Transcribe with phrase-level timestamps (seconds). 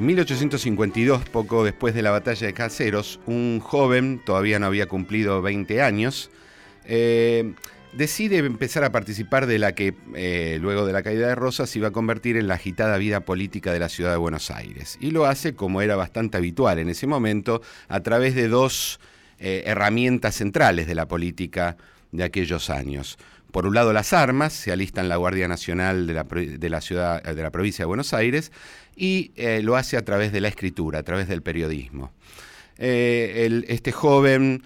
[0.00, 5.42] En 1852, poco después de la batalla de Caseros, un joven, todavía no había cumplido
[5.42, 6.30] 20 años,
[6.86, 7.52] eh,
[7.92, 11.88] decide empezar a participar de la que, eh, luego de la caída de Rosas, iba
[11.88, 14.96] a convertir en la agitada vida política de la ciudad de Buenos Aires.
[15.02, 19.00] Y lo hace, como era bastante habitual en ese momento, a través de dos
[19.38, 21.76] eh, herramientas centrales de la política
[22.10, 23.18] de aquellos años.
[23.52, 26.14] Por un lado, las armas, se alistan la Guardia Nacional de
[26.70, 28.52] la, ciudad, de la provincia de Buenos Aires,
[28.96, 32.12] y eh, lo hace a través de la escritura, a través del periodismo.
[32.76, 34.62] este joven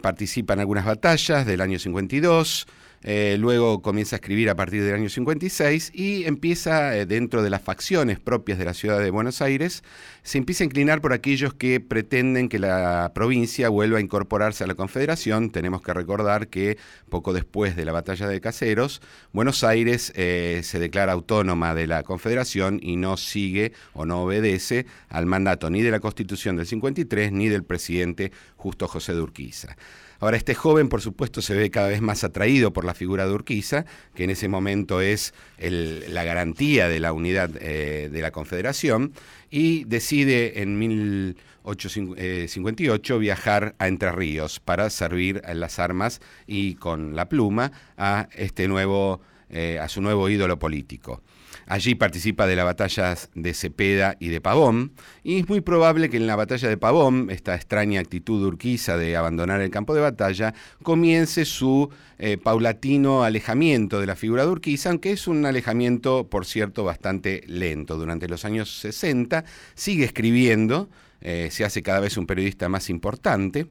[0.00, 2.66] participa en algunas batallas del año 52,
[3.02, 7.50] eh, luego comienza a escribir a partir del año 56 y empieza eh, dentro de
[7.50, 9.82] las facciones propias de la ciudad de Buenos Aires,
[10.22, 14.66] se empieza a inclinar por aquellos que pretenden que la provincia vuelva a incorporarse a
[14.68, 15.50] la Confederación.
[15.50, 16.78] Tenemos que recordar que
[17.08, 22.04] poco después de la batalla de Caseros, Buenos Aires eh, se declara autónoma de la
[22.04, 27.32] Confederación y no sigue o no obedece al mandato ni de la Constitución del 53
[27.32, 29.76] ni del presidente Justo José de Urquiza.
[30.22, 33.32] Ahora, este joven, por supuesto, se ve cada vez más atraído por la figura de
[33.32, 39.14] Urquiza, que en ese momento es la garantía de la unidad eh, de la Confederación,
[39.50, 47.16] y decide en 1858 viajar a Entre Ríos para servir en las armas y con
[47.16, 51.20] la pluma a este nuevo, eh, a su nuevo ídolo político.
[51.66, 56.16] Allí participa de las batallas de Cepeda y de Pavón, y es muy probable que
[56.16, 60.00] en la batalla de Pavón, esta extraña actitud de Urquiza de abandonar el campo de
[60.00, 66.28] batalla, comience su eh, paulatino alejamiento de la figura de Urquiza, aunque es un alejamiento,
[66.28, 67.96] por cierto, bastante lento.
[67.96, 70.88] Durante los años 60 sigue escribiendo,
[71.20, 73.66] eh, se hace cada vez un periodista más importante.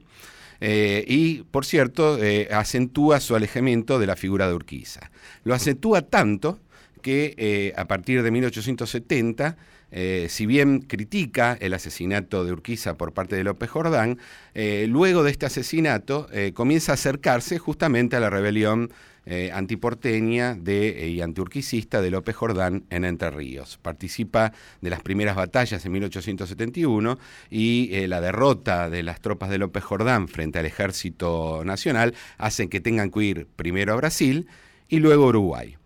[0.64, 2.18] Eh, y, por cierto,
[2.52, 5.10] acentúa su alejamiento de la figura de Urquiza.
[5.42, 6.60] Lo acentúa tanto
[7.02, 9.56] que eh, a partir de 1870,
[9.90, 14.18] eh, si bien critica el asesinato de Urquiza por parte de López Jordán,
[14.54, 18.90] eh, luego de este asesinato comienza a acercarse justamente a la rebelión
[19.52, 23.78] antiporteña y antiurquicista de López Jordán en Entre Ríos.
[23.80, 27.18] Participa de las primeras batallas en 1871
[27.48, 32.80] y la derrota de las tropas de López Jordán frente al ejército nacional hacen que
[32.80, 34.48] tengan que ir primero a Brasil
[34.88, 35.76] y luego a Uruguay.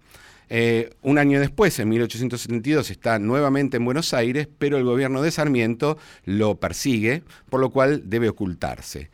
[0.48, 5.30] Eh, un año después, en 1872, está nuevamente en Buenos Aires, pero el gobierno de
[5.30, 9.10] Sarmiento lo persigue, por lo cual debe ocultarse.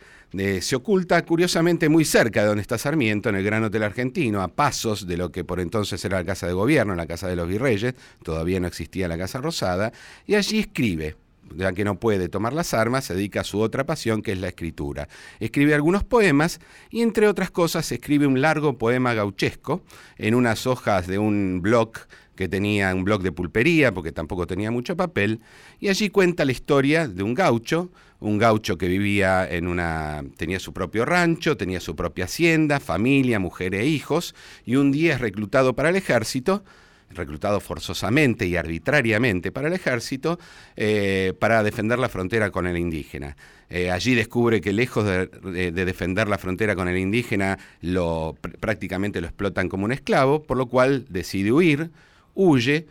[0.61, 4.49] se oculta curiosamente muy cerca de donde está Sarmiento, en el Gran Hotel Argentino, a
[4.49, 7.49] pasos de lo que por entonces era la Casa de Gobierno, la Casa de los
[7.49, 9.93] Virreyes, todavía no existía la Casa Rosada,
[10.27, 11.17] y allí escribe
[11.57, 14.39] ya que no puede tomar las armas, se dedica a su otra pasión, que es
[14.39, 15.09] la escritura.
[15.41, 19.83] Escribe algunos poemas y, entre otras cosas, escribe un largo poema gauchesco
[20.17, 21.93] en unas hojas de un blog
[22.35, 25.41] que tenía un blog de pulpería, porque tampoco tenía mucho papel,
[25.81, 27.91] y allí cuenta la historia de un gaucho,
[28.21, 33.39] un gaucho que vivía en una, tenía su propio rancho, tenía su propia hacienda, familia,
[33.39, 34.35] mujer e hijos,
[34.65, 36.65] y un día es reclutado para el ejército,
[37.15, 40.39] reclutado forzosamente y arbitrariamente para el ejército
[40.77, 43.37] eh, para defender la frontera con el indígena.
[43.71, 49.29] Eh, allí descubre que lejos de, defender la frontera con el indígena, lo, prácticamente lo
[49.29, 51.91] explotan como un esclavo, por lo cual decide huir,
[52.35, 52.87] huye,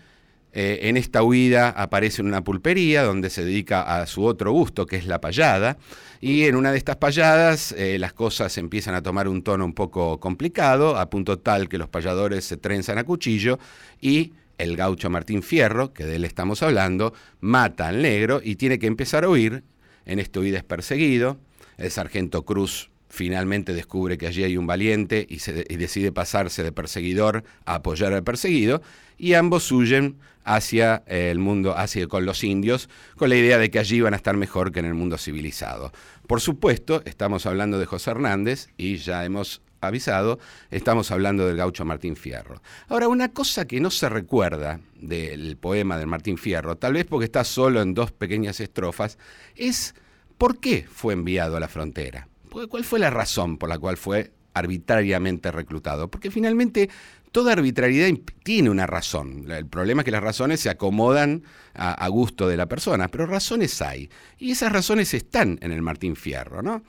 [0.54, 4.86] eh, en esta huida aparece en una pulpería donde se dedica a su otro gusto,
[4.86, 5.78] que es la payada,
[6.20, 9.74] y en una de estas payadas eh, las cosas empiezan a tomar un tono un
[9.74, 13.60] poco complicado, a punto tal que los payadores se trenzan a cuchillo
[14.02, 18.78] y el gaucho Martín Fierro, que de él estamos hablando, mata al negro y tiene
[18.78, 19.64] que empezar a huir.
[20.06, 21.38] En esta huida es perseguido.
[21.78, 26.72] El sargento Cruz finalmente descubre que allí hay un valiente y, se, decide pasarse de
[26.72, 28.82] perseguidor a apoyar al perseguido
[29.18, 33.78] y ambos huyen hacia el mundo, hacia con los indios, con la idea de que
[33.78, 35.92] allí van a estar mejor que en el mundo civilizado.
[36.26, 40.40] Por supuesto, estamos hablando de José Hernández y ya hemos avisado,
[40.70, 42.62] estamos hablando del gaucho Martín Fierro.
[42.88, 47.26] Ahora, una cosa que no se recuerda del poema de Martín Fierro, tal vez porque
[47.26, 49.18] está solo en dos pequeñas estrofas,
[49.56, 49.96] es
[50.38, 52.28] por qué fue enviado a la frontera.
[52.52, 56.12] ¿Cuál fue la razón por la cual fue arbitrariamente reclutado?
[56.12, 56.90] Porque finalmente
[57.32, 58.10] toda arbitrariedad
[58.44, 59.50] tiene una razón.
[59.50, 61.44] El problema es que las razones se acomodan
[61.74, 64.10] a, gusto de la persona, pero razones hay.
[64.38, 66.84] Y esas razones están en el Martín Fierro, ¿no?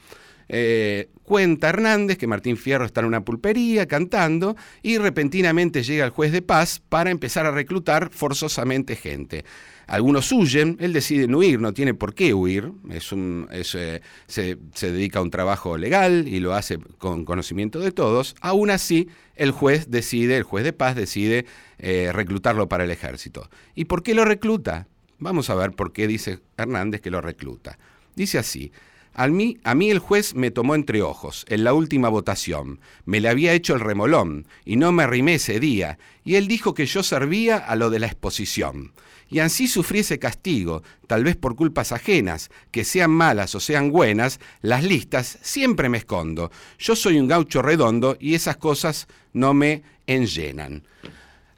[0.49, 6.11] Eh, cuenta Hernández que Martín Fierro está en una pulpería cantando y repentinamente llega el
[6.11, 9.45] juez de paz para empezar a reclutar forzosamente gente.
[9.93, 14.57] Algunos huyen, él decide no huir, no tiene por qué huir, es un, eh, se,
[14.81, 18.35] dedica a un trabajo legal y lo hace con conocimiento de todos.
[18.41, 21.45] Aún así, el juez decide, el juez de paz decide
[21.77, 23.51] eh, reclutarlo para el ejército.
[23.75, 24.89] ¿Y por qué lo recluta?
[25.19, 27.79] Vamos a ver por qué dice Hernández que lo recluta.
[28.17, 28.73] Dice así,
[29.15, 32.81] a mí, a mí el juez me tomó entre ojos en la última votación.
[33.05, 35.99] Me le había hecho el remolón y no me arrimé ese día.
[36.25, 38.93] Y él dijo que yo servía a lo de la exposición.
[39.29, 43.91] Y así sufrí ese castigo, tal vez por culpas ajenas, que sean malas o sean
[43.91, 46.51] buenas, las listas siempre me escondo.
[46.79, 50.85] Yo soy un gaucho redondo y esas cosas no me enllenan.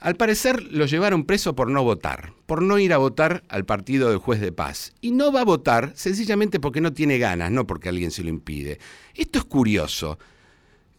[0.05, 4.11] Al parecer lo llevaron preso por no votar, por no ir a votar al partido
[4.11, 4.93] del juez de paz.
[5.01, 8.29] Y no va a votar sencillamente porque no tiene ganas, no porque alguien se lo
[8.29, 8.79] impide.
[9.15, 10.19] Esto es curioso.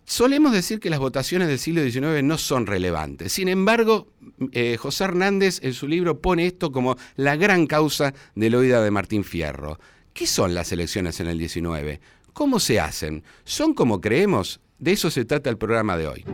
[0.05, 3.31] Solemos decir que las votaciones del siglo XIX no son relevantes.
[3.31, 4.07] Sin embargo,
[4.53, 8.81] eh, José Hernández en su libro pone esto como la gran causa de la huida
[8.81, 9.79] de Martín Fierro.
[10.13, 11.99] ¿Qué son las elecciones en el XIX?
[12.33, 13.23] ¿Cómo se hacen?
[13.43, 14.61] ¿Son como creemos?
[14.79, 16.25] De eso se trata el programa de hoy.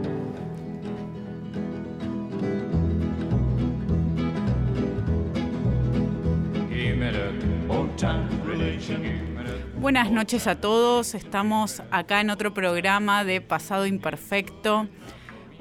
[9.80, 14.88] Buenas noches a todos, estamos acá en otro programa de Pasado Imperfecto.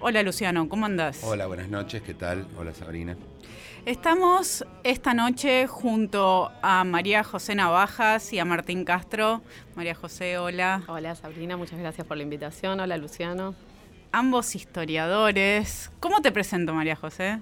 [0.00, 1.20] Hola Luciano, ¿cómo andás?
[1.24, 2.46] Hola, buenas noches, ¿qué tal?
[2.56, 3.16] Hola Sabrina.
[3.86, 9.42] Estamos esta noche junto a María José Navajas y a Martín Castro.
[9.74, 10.82] María José, hola.
[10.86, 12.78] Hola Sabrina, muchas gracias por la invitación.
[12.80, 13.54] Hola Luciano.
[14.12, 15.90] Ambos historiadores.
[16.00, 17.40] ¿Cómo te presento, María José?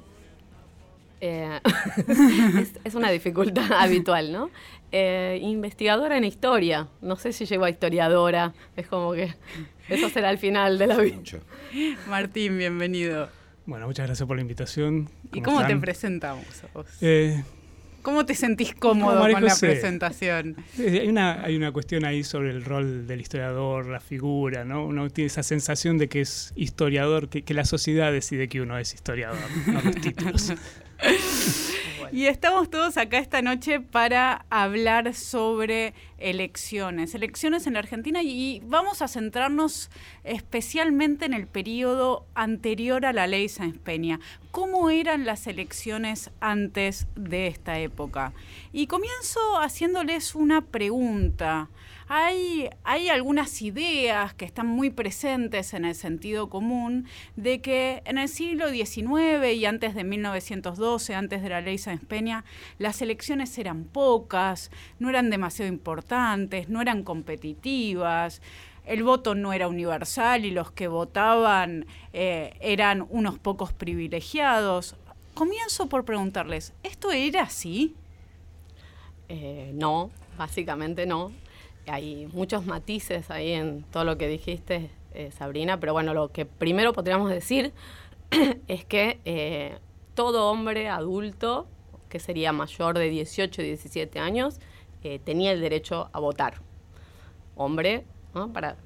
[1.21, 1.61] Eh,
[2.85, 4.51] es, una dificultad habitual, ¿no?
[4.93, 6.89] Eh, investigadora en historia.
[7.01, 8.55] No sé si llego a historiadora.
[8.77, 9.35] Es como que
[9.89, 11.17] eso será el final de la vida.
[12.09, 13.29] Martín, bienvenido.
[13.67, 15.11] Bueno, muchas gracias por la invitación.
[15.33, 16.87] ¿Y cómo te presentamos a vos?
[17.03, 17.43] Eh,
[18.01, 20.57] ¿Cómo te sentís cómodo con la presentación?
[20.79, 24.87] Hay una, hay una cuestión ahí sobre el rol del historiador, la figura, ¿no?
[24.87, 28.79] Uno tiene esa sensación de que es historiador, que, que la sociedad decide que uno
[28.79, 30.55] es historiador, no los títulos.
[32.13, 38.63] Y estamos todos acá esta noche para hablar sobre elecciones, elecciones en la Argentina y
[38.65, 39.91] vamos a centrarnos
[40.25, 44.21] especialmente en el periodo anterior a la ley Sáenz Peña.
[44.51, 48.33] ¿Cómo eran las elecciones antes de esta época?
[48.73, 51.69] Y comienzo haciéndoles una pregunta.
[52.11, 52.71] Hay,
[53.11, 57.07] algunas ideas que están muy presentes en el sentido común
[57.37, 62.03] de que en el siglo XIX y antes de 1912, antes de la ley Sáenz
[62.03, 62.47] Peña,
[62.79, 68.41] las elecciones eran pocas, no eran demasiado importantes, no eran competitivas
[68.87, 71.85] el voto no era universal y los que votaban
[72.15, 74.97] eh, eran unos pocos privilegiados.
[75.35, 77.95] Comienzo por preguntarles, ¿esto era así?
[79.29, 81.33] Eh, no, básicamente no
[81.89, 86.45] hay muchos matices ahí en todo lo que dijiste, eh, Sabrina, pero bueno, lo que
[86.45, 87.73] primero podríamos decir
[88.69, 89.79] es que eh,
[90.15, 91.67] todo hombre adulto,
[92.09, 94.61] que sería mayor de 18 y 17 años,
[95.03, 96.61] eh, tenía el derecho a votar.
[97.57, 98.05] Hombre,
[98.53, 98.77] para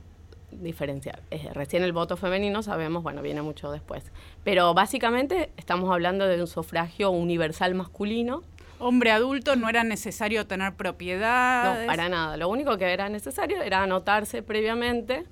[0.50, 1.22] diferenciar.
[1.52, 4.12] recién el voto femenino sabemos, bueno, viene mucho después.
[4.44, 8.42] Pero básicamente estamos hablando de un sufragio universal masculino
[8.82, 11.80] hombre adulto no era necesario tener propiedad.
[11.80, 12.36] No, para nada.
[12.36, 15.24] Lo único que era necesario era anotarse previamente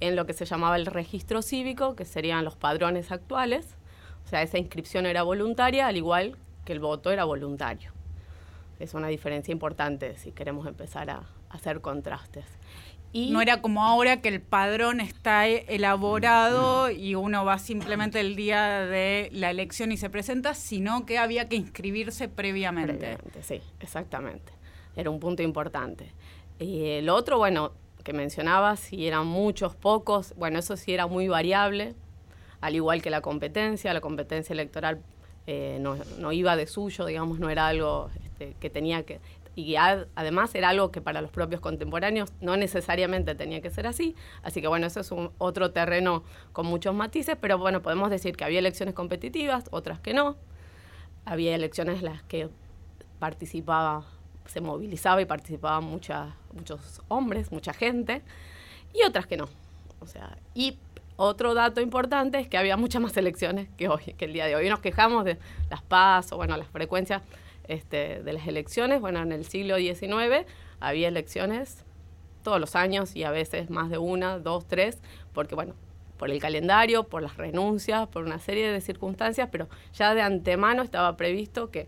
[0.00, 3.76] en lo que se llamaba el registro cívico, que serían los padrones actuales.
[4.24, 7.92] O sea, esa inscripción era voluntaria, al igual que el voto era voluntario.
[8.80, 12.44] Es una diferencia importante si queremos empezar a hacer contrastes.
[13.14, 18.84] No era como ahora que el padrón está elaborado y uno va simplemente el día
[18.84, 23.16] de la elección y se presenta, sino que había que inscribirse previamente.
[23.42, 24.52] sí, exactamente.
[24.96, 26.12] Era un punto importante.
[26.58, 27.72] Y el otro, bueno,
[28.02, 31.94] que mencionabas, si eran muchos, pocos, bueno, eso sí era muy variable,
[32.60, 35.02] al igual que la competencia, la competencia electoral
[35.46, 39.20] eh, no, iba de suyo, digamos, no era algo este, que tenía que
[39.56, 44.14] y además era algo que para los propios contemporáneos no necesariamente tenía que ser así.
[44.42, 48.36] Así que bueno, eso es un otro terreno con muchos matices, pero bueno, podemos decir
[48.36, 50.36] que había elecciones competitivas, otras que no.
[51.24, 52.50] Había elecciones en las que
[53.18, 54.04] participaba,
[54.44, 58.22] se movilizaba y participaban muchos hombres, mucha gente,
[58.92, 59.48] y otras que no.
[60.00, 60.78] O sea, y
[61.16, 64.54] otro dato importante es que había muchas más elecciones que hoy, que el día de
[64.54, 64.68] hoy.
[64.68, 65.38] Nos quejamos de
[65.70, 67.22] las PAS o bueno, las frecuencias
[67.68, 69.00] este, de las elecciones.
[69.00, 70.46] Bueno, en el siglo XIX
[70.80, 71.84] había elecciones
[72.42, 74.98] todos los años y a veces más de una, dos, tres,
[75.32, 75.74] porque bueno,
[76.16, 80.82] por el calendario, por las renuncias, por una serie de circunstancias, pero ya de antemano
[80.82, 81.86] estaba previsto que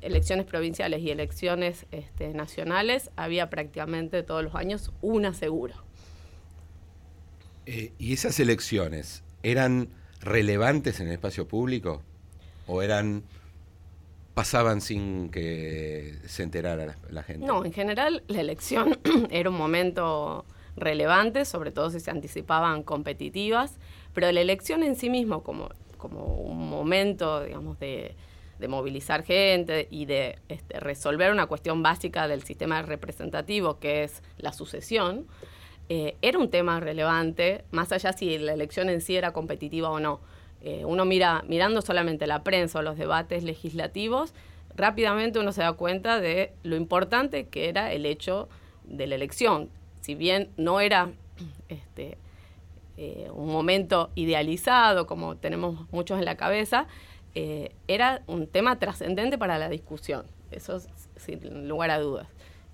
[0.00, 5.76] elecciones provinciales y elecciones este, nacionales había prácticamente todos los años una segura.
[7.66, 9.88] Eh, ¿Y esas elecciones eran
[10.20, 12.02] relevantes en el espacio público?
[12.66, 13.24] ¿O eran
[14.38, 17.44] pasaban sin que se enterara la, gente?
[17.44, 18.96] No, en general la elección
[19.32, 20.44] era un momento
[20.76, 23.80] relevante, sobre todo si se anticipaban competitivas,
[24.14, 28.14] pero la elección en sí mismo como, como un momento, digamos, de,
[28.68, 34.52] movilizar gente y de este, resolver una cuestión básica del sistema representativo, que es la
[34.52, 35.26] sucesión,
[35.88, 39.98] eh, era un tema relevante, más allá si la elección en sí era competitiva o
[39.98, 40.20] no.
[40.62, 44.34] Eh, uno mira, mirando solamente la prensa o los debates legislativos,
[44.74, 48.48] rápidamente uno se da cuenta de lo importante que era el hecho
[48.84, 49.70] de la elección.
[50.00, 51.10] Si bien no era
[51.68, 52.18] este,
[52.96, 56.86] eh, un momento idealizado, como tenemos muchos en la cabeza,
[57.86, 60.26] era un tema trascendente para la discusión.
[60.50, 60.80] Eso
[61.14, 62.26] sin lugar a dudas.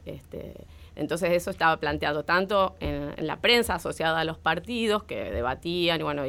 [0.06, 0.54] Este,
[0.96, 6.02] entonces eso estaba planteado tanto en, la prensa asociada a los partidos que debatían y
[6.02, 6.22] bueno,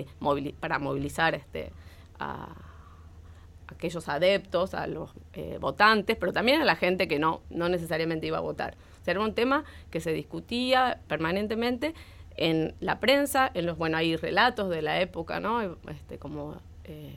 [0.59, 1.71] para movilizar este,
[2.19, 2.49] a,
[3.67, 8.27] aquellos adeptos, a los eh, votantes, pero también a la gente que no, no necesariamente
[8.27, 8.75] iba a votar.
[9.01, 11.93] O sea, era un tema que se discutía permanentemente
[12.37, 15.61] en la prensa, en los, bueno, hay relatos de la época, ¿no?
[15.89, 17.15] Este, como eh,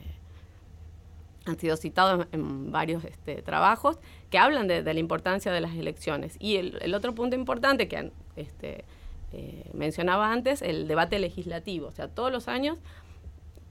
[1.45, 3.99] han sido citados en, varios este, trabajos,
[4.29, 6.35] que hablan de, la importancia de las elecciones.
[6.39, 8.85] Y el, otro punto importante que este,
[9.33, 11.87] eh, mencionaba antes, el debate legislativo.
[11.87, 12.77] O sea, todos los años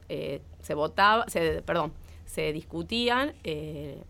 [0.08, 1.92] eh, se votaba, se, perdón,
[2.24, 4.02] se discutían, eh,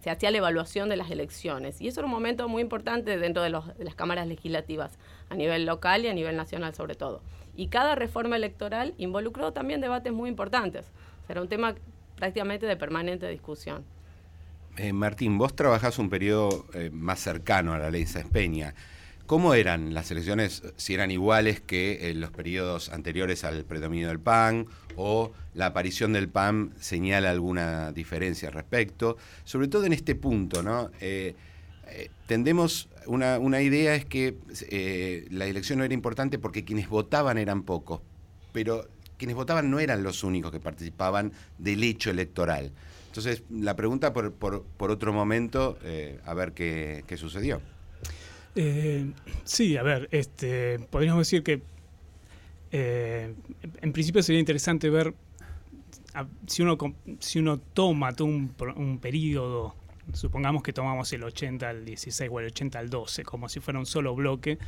[0.00, 1.80] se hacía la evaluación de las elecciones.
[1.80, 4.98] Y eso era un momento muy importante dentro de, de las cámaras legislativas,
[5.28, 7.22] a nivel local y a nivel nacional sobre todo.
[7.56, 10.86] Y cada reforma electoral involucró también debates muy importantes.
[11.22, 11.74] O sea, era un tema
[12.16, 13.84] prácticamente de permanente discusión.
[14.76, 18.74] Eh, Martín, vos trabajás un periodo eh, más cercano a la ley Sáenz Peña.
[19.26, 20.62] ¿Cómo eran las elecciones?
[20.76, 26.12] Si eran iguales que en los periodos anteriores al predominio del PAN o la aparición
[26.12, 30.90] del PAN señala alguna diferencia al respecto, sobre todo en este punto, ¿no?
[31.00, 31.36] Eh,
[32.26, 34.36] tendemos, una, idea es que
[35.30, 38.00] la elección no era importante porque quienes votaban eran pocos,
[38.52, 42.72] pero quienes votaban no eran los únicos que participaban del hecho electoral.
[43.10, 47.60] Entonces, la pregunta por, por, otro momento, eh, a ver qué, sucedió.
[48.54, 49.10] Eh,
[49.42, 51.60] sí, a ver, este, podríamos decir que
[52.70, 53.34] eh,
[53.82, 55.12] en principio sería interesante ver
[56.46, 56.78] si, uno,
[57.18, 59.74] si uno toma todo un, un periodo
[60.12, 63.80] supongamos que tomamos el 80 al 16 o el 80 al 12, como si fuera
[63.80, 64.58] un solo bloque,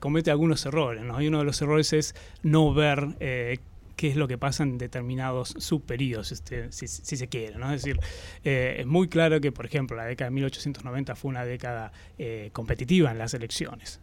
[0.00, 1.02] comete algunos errores.
[1.02, 1.20] ¿no?
[1.20, 3.08] Y uno de los errores es no ver
[3.96, 7.56] qué es lo que pasa en determinados subperiodos, este, si, se quiere.
[7.74, 7.98] Es decir,
[8.44, 11.92] eh, es muy claro que, por ejemplo, la década de 1890 fue una década
[12.52, 14.00] competitiva en las elecciones.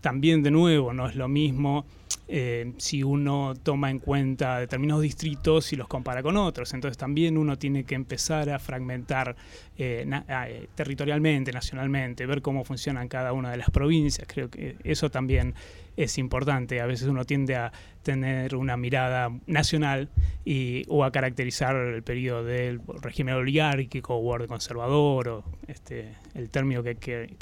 [0.00, 1.84] también, de nuevo, no es lo mismo
[2.28, 6.74] eh, si uno toma en cuenta determinados distritos y los compara con otros.
[6.74, 9.36] Entonces también uno tiene que empezar a fragmentar
[9.78, 14.26] eh, eh, territorialmente, nacionalmente, ver cómo funcionan cada una de las provincias.
[14.28, 15.54] Creo que eso también
[15.96, 16.80] es importante.
[16.80, 17.72] A veces uno tiende a
[18.02, 20.08] tener una mirada nacional
[20.44, 26.50] y, o a caracterizar el periodo del régimen oligárquico o orden conservador o este, el
[26.50, 26.96] término que,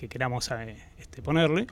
[0.08, 0.50] queramos
[0.98, 1.66] este, ponerle.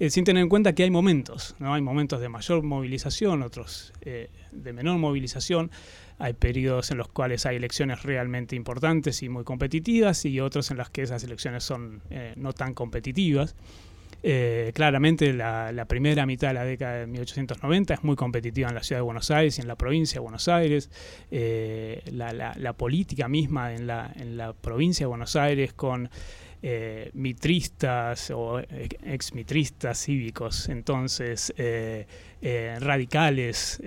[0.00, 1.74] Eh, sin tener en cuenta que hay momentos, ¿no?
[1.74, 5.72] Hay momentos de mayor movilización, otros eh, de menor movilización.
[6.20, 10.76] Hay periodos en los cuales hay elecciones realmente importantes y muy competitivas y otros en
[10.76, 13.56] los que esas elecciones son eh, no tan competitivas.
[14.74, 18.98] Claramente la, primera mitad de la década de 1890 es muy competitiva en la ciudad
[18.98, 20.90] de Buenos Aires y en la provincia de Buenos Aires.
[21.30, 26.10] La, política misma en la, en la provincia de Buenos Aires con
[26.60, 32.04] eh, mitristas o exmitristas cívicos, entonces eh,
[32.42, 33.80] eh, radicales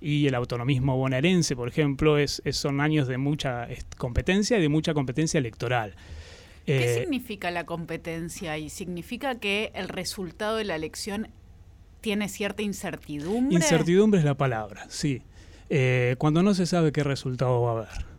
[0.00, 3.66] y el autonomismo bonaerense, por ejemplo, es, son años de mucha
[3.98, 5.96] competencia y de mucha competencia electoral.
[6.78, 8.58] ¿Qué significa la competencia?
[8.58, 11.28] Y significa que el resultado de la elección
[12.00, 13.54] tiene cierta incertidumbre.
[13.54, 15.22] Incertidumbre es la palabra, sí.
[16.18, 18.10] cuando no se sabe qué resultado va a haber.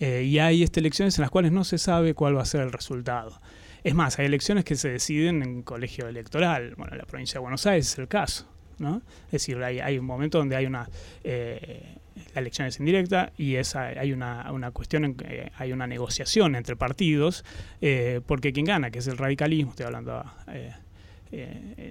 [0.00, 2.62] Eh, y hay este, elecciones en las cuales no se sabe cuál va a ser
[2.62, 3.38] el resultado.
[3.84, 6.74] Es más, hay elecciones que se deciden en colegio electoral.
[6.76, 8.46] Bueno, en la provincia de Buenos Aires es el caso.
[8.78, 9.02] ¿no?
[9.26, 10.88] Es decir, hay, un momento donde hay una...
[11.22, 11.96] Eh,
[12.34, 17.44] la elección es indirecta y hay una, una cuestión, que hay una negociación entre partidos,
[17.80, 20.74] eh, porque quien gana, que es el radicalismo, estoy hablando eh,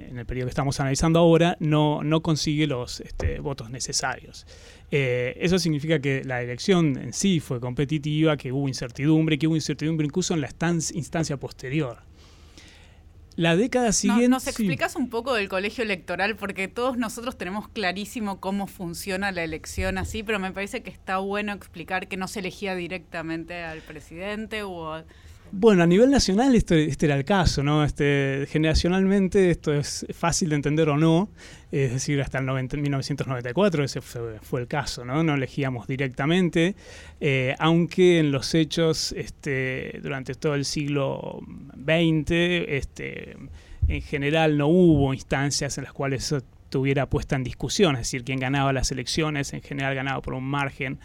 [0.10, 4.46] en el periodo que estamos analizando ahora, no, no consigue los este, votos necesarios.
[4.92, 9.56] Eh, eso significa que la elección en sí fue competitiva, que hubo incertidumbre, que hubo
[9.56, 10.50] incertidumbre incluso en la
[10.94, 12.09] instancia posterior.
[13.40, 14.28] La década siguiente.
[14.28, 16.36] ¿Nos explicas un poco del colegio electoral?
[16.36, 21.20] Porque todos nosotros tenemos clarísimo cómo funciona la elección así, pero me parece que está
[21.20, 25.06] bueno explicar que no se elegía directamente al presidente o.
[25.52, 27.84] Bueno, a nivel nacional este, este, era el caso, ¿no?
[27.84, 31.30] Este, generacionalmente esto es fácil de entender o no,
[31.72, 35.24] es decir, hasta el 1994 ese fue, el caso, ¿no?
[35.24, 36.76] No elegíamos directamente,
[37.20, 41.40] eh, aunque en los hechos este, durante todo el siglo
[41.76, 42.32] XX,
[42.68, 43.36] este,
[43.88, 46.38] en general no hubo instancias en las cuales eso
[46.70, 50.44] estuviera puesta en discusión, es decir, quien ganaba las elecciones en general ganaba por un
[50.44, 51.00] margen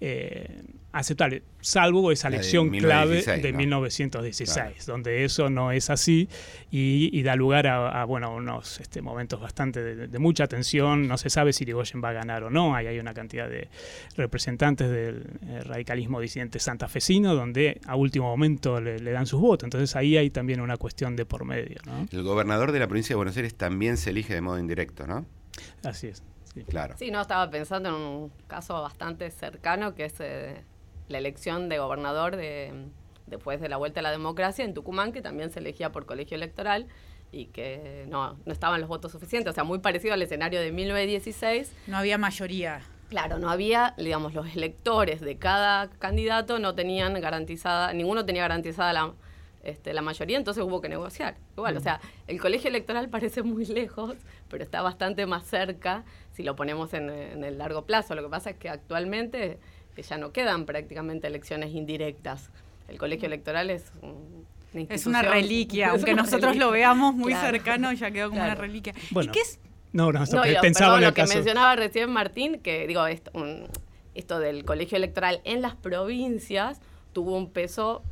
[0.00, 6.28] eh, aceptable, salvo esa elección clave de 1916, donde eso no es así
[6.70, 11.06] y, da lugar a, bueno, unos este, momentos bastante de, mucha tensión.
[11.06, 12.74] No se sabe si Irigoyen va a ganar o no.
[12.74, 13.68] Ahí hay una cantidad de
[14.16, 19.64] representantes del eh, radicalismo disidente santafesino donde a último momento le, dan sus votos.
[19.64, 21.80] Entonces ahí hay también una cuestión de por medio.
[22.10, 25.26] El gobernador de la provincia de Buenos Aires también se elige de modo indirecto, ¿no?
[25.84, 26.22] Así es.
[26.54, 26.64] Sí.
[26.64, 26.94] Claro.
[26.98, 30.64] Sí, no, estaba pensando en un caso bastante cercano que es eh,
[31.08, 32.88] la elección de gobernador de,
[33.26, 36.36] después de la vuelta a la democracia en Tucumán, que también se elegía por colegio
[36.36, 36.86] electoral
[37.32, 40.72] y que no, no estaban los votos suficientes, o sea, muy parecido al escenario de
[40.72, 41.72] 1916.
[41.86, 42.82] No había mayoría.
[43.08, 48.92] Claro, no había, digamos, los electores de cada candidato no tenían garantizada, ninguno tenía garantizada
[48.92, 49.14] la,
[49.62, 51.36] este, la mayoría, entonces hubo que negociar.
[51.56, 51.82] Igual, o mm.
[51.82, 54.16] sea, el colegio electoral parece muy lejos,
[54.48, 56.04] pero está bastante más cerca
[56.40, 58.14] si lo ponemos en, en el largo plazo.
[58.14, 59.58] Lo que pasa es que actualmente
[59.94, 62.50] que ya no quedan prácticamente elecciones indirectas.
[62.88, 68.10] El colegio electoral es una Es una reliquia, aunque nosotros lo veamos muy cercano, ya
[68.10, 68.94] quedó como una reliquia.
[69.10, 69.60] Bueno, ¿Y qué es?
[69.92, 73.32] No, no, no pensaba lo que mencionaba recién Martín, que digo, esto,
[74.14, 76.80] esto del colegio electoral en las provincias
[77.12, 78.02] tuvo un peso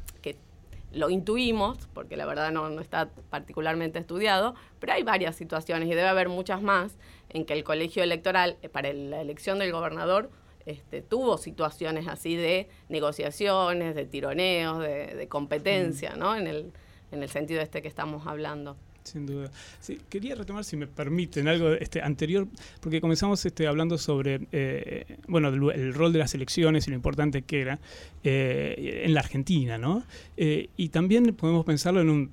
[0.92, 5.95] lo intuimos, porque la verdad no, no está particularmente estudiado, pero hay varias situaciones y
[5.95, 6.97] debe haber muchas más
[7.28, 10.30] en que el colegio electoral, eh, para la elección del gobernador,
[10.66, 16.18] este, tuvo situaciones así de negociaciones, de tironeos, de, competencia, mm.
[16.18, 16.37] ¿no?
[16.37, 16.72] En el,
[17.11, 18.77] en el sentido este que estamos hablando.
[19.09, 19.51] Sin duda.
[20.11, 22.47] Quería retomar, si me permiten, algo este, anterior,
[22.81, 27.42] porque comenzamos este, hablando sobre eh, bueno, el, rol de las elecciones y lo importante
[27.42, 27.79] que era
[28.23, 30.05] eh, en la Argentina, ¿no?
[30.37, 32.31] Eh, y también podemos pensarlo en un,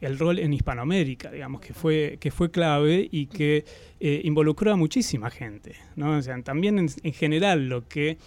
[0.00, 3.64] el rol en Hispanoamérica, digamos, que fue, que fue clave y que
[4.00, 6.16] involucró a muchísima gente, ¿no?
[6.16, 8.18] O sea, también en general lo que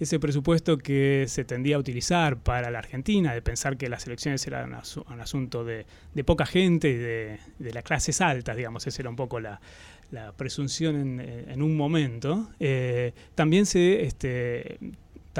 [0.00, 4.44] ese presupuesto que se tendía a utilizar para la Argentina, de pensar que las elecciones
[4.46, 5.84] eran un asunto de,
[6.24, 7.38] poca gente y de,
[7.72, 9.60] las clases altas, digamos, esa era un poco la,
[10.36, 14.78] presunción en, un momento, eh, también se este,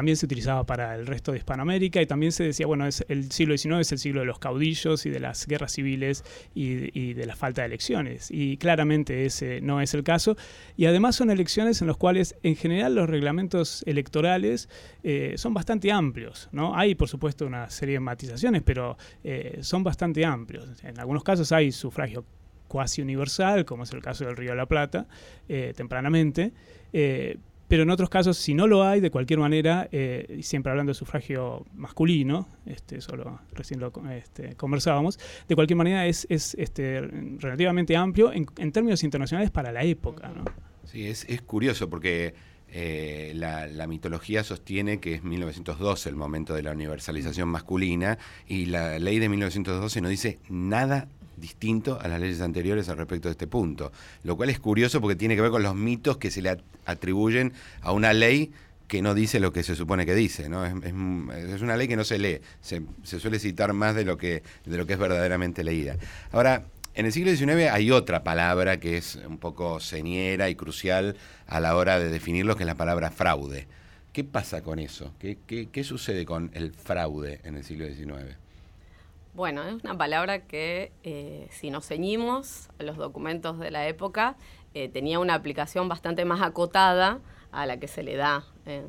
[0.01, 3.31] también se utilizaba para el resto de Hispanoamérica y también se decía, bueno, es el
[3.33, 7.27] siglo XIX es el siglo de los caudillos y de las guerras civiles y, de
[7.27, 8.31] la falta de elecciones.
[8.31, 10.39] Y claramente ese no es el caso.
[10.79, 14.71] Y además son elecciones en las cuales en general los reglamentos electorales
[15.03, 16.49] eh, son bastante amplios.
[16.51, 16.75] ¿no?
[16.75, 20.83] Hay, por supuesto, una serie de matizaciones, pero eh, son bastante amplios.
[20.83, 22.25] En algunos casos hay sufragio
[22.69, 25.07] cuasi universal, como es el caso del Río de la Plata,
[25.47, 26.55] eh, tempranamente
[27.71, 30.95] pero en otros casos, si no lo hay, de cualquier manera, eh, siempre hablando de
[30.95, 37.97] sufragio masculino, este, solo recién lo este, conversábamos, de cualquier manera es, es este, relativamente
[37.97, 40.33] amplio en, términos internacionales para la época.
[40.85, 42.35] Sí, es, es curioso porque
[42.73, 48.67] eh, la, la, mitología sostiene que es 1912 el momento de la universalización masculina y
[48.67, 51.07] la ley de 1912 no dice nada
[51.41, 53.93] distinto a las leyes anteriores al respecto de este punto.
[54.23, 57.53] Lo cual es curioso porque tiene que ver con los mitos que se le atribuyen
[57.81, 58.53] a una ley
[58.87, 60.67] que no dice lo que se supone que dice, ¿no?
[60.67, 64.77] Es, una ley que no se lee, se, suele citar más de lo, que, de
[64.77, 65.97] lo que es verdaderamente leída.
[66.33, 71.17] Ahora, en el siglo XIX hay otra palabra que es un poco señera y crucial
[71.47, 73.69] a la hora de definirlo, que es la palabra fraude.
[74.13, 75.15] ¿Qué pasa con eso?
[75.21, 75.39] ¿Qué,
[75.71, 78.37] qué sucede con el fraude en el siglo XIX?
[79.33, 84.37] Bueno, es una palabra que eh, si nos ceñimos a los documentos de la época,
[84.75, 87.21] eh, tenía una aplicación bastante más acotada
[87.53, 88.87] a la que se le da en,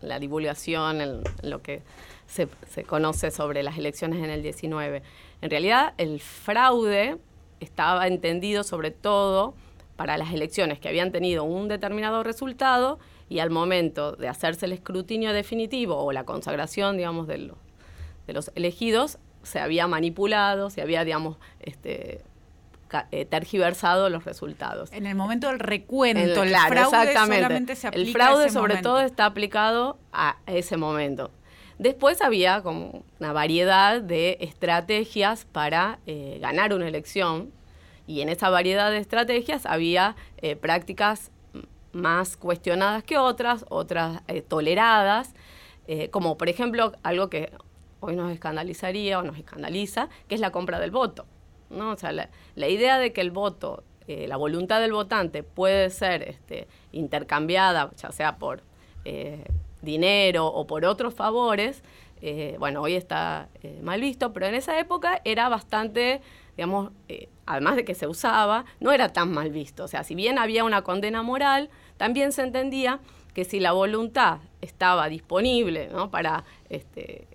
[0.00, 1.82] la divulgación, en, lo que
[2.26, 2.48] se,
[2.84, 5.02] conoce sobre las elecciones en el 19.
[5.42, 7.18] En realidad, el fraude
[7.60, 9.54] estaba entendido sobre todo
[9.96, 14.72] para las elecciones que habían tenido un determinado resultado y al momento de hacerse el
[14.72, 17.52] escrutinio definitivo o la consagración, digamos, de
[18.26, 22.22] los elegidos, se había manipulado, se había, digamos, este,
[23.10, 24.92] eh, tergiversado los resultados.
[24.92, 29.26] En el momento del recuento, el, fraude solamente se aplica El fraude sobre todo está
[29.26, 31.30] aplicado a ese momento.
[31.82, 37.50] Después había como una variedad de estrategias para eh, ganar una elección
[38.06, 41.32] y en esa variedad de estrategias había eh, prácticas
[41.92, 45.34] más cuestionadas que otras, otras eh, toleradas,
[46.12, 47.52] como por ejemplo algo que
[48.02, 51.24] hoy nos escandalizaría o nos escandaliza, que es la compra del voto.
[51.70, 51.92] ¿no?
[51.92, 52.28] O sea, la,
[52.68, 58.36] idea de que el voto, la voluntad del votante puede ser este, intercambiada, ya sea
[58.36, 58.62] por
[59.80, 61.82] dinero o por otros favores,
[62.24, 66.20] eh, bueno, hoy está eh, mal visto, pero en esa época era bastante,
[66.56, 69.82] digamos, eh, además de que se usaba, no era tan mal visto.
[69.82, 73.00] O sea, si bien había una condena moral, también se entendía
[73.34, 76.12] que si la voluntad estaba disponible ¿no?
[76.12, 77.26] para este,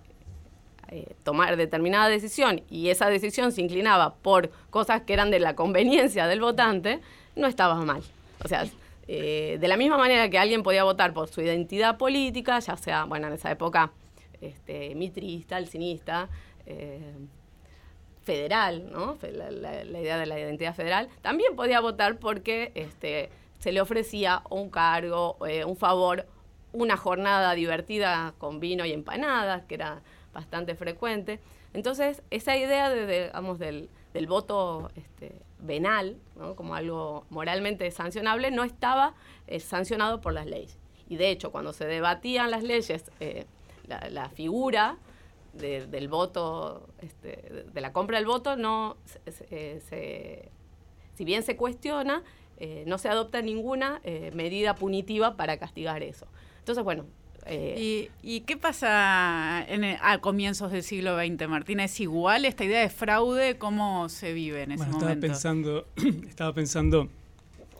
[1.23, 6.27] tomar determinada decisión y esa decisión se inclinaba por cosas que eran de la conveniencia
[6.27, 7.01] del votante,
[7.35, 8.01] no estaba mal.
[8.43, 8.65] O sea,
[9.07, 13.05] eh, de la misma manera que alguien podía votar por su identidad política, ya sea,
[13.05, 13.91] bueno, en esa época,
[14.41, 16.27] este, mitrista, alcinista,
[16.65, 17.15] eh,
[18.23, 19.17] federal, ¿no?
[19.21, 24.69] La, idea de la identidad federal, también podía votar porque este, se le ofrecía un
[24.69, 26.25] cargo, eh, un favor,
[26.73, 30.01] una jornada divertida con vino y empanadas, que era
[30.37, 31.39] bastante frecuente.
[31.73, 36.15] Entonces, esa idea de, digamos, del, del voto este, venal,
[36.55, 39.15] como algo moralmente sancionable, no estaba
[39.47, 40.77] eh, sancionado por las leyes.
[41.09, 43.45] Y de hecho, cuando se debatían las leyes, eh,
[43.87, 44.97] la, figura
[45.53, 50.51] del voto, este, de la compra del voto, no se,
[51.15, 52.21] si bien se cuestiona,
[52.59, 54.01] eh, no se adopta ninguna
[54.33, 56.27] medida punitiva para castigar eso.
[56.59, 57.05] Entonces, bueno,
[57.49, 61.83] eh, ¿Y, qué pasa a comienzos del siglo XX, Martina?
[61.85, 63.57] ¿Es igual esta idea de fraude?
[63.57, 65.87] ¿Cómo se vive en ese bueno, estaba Pensando,
[66.27, 67.09] estaba pensando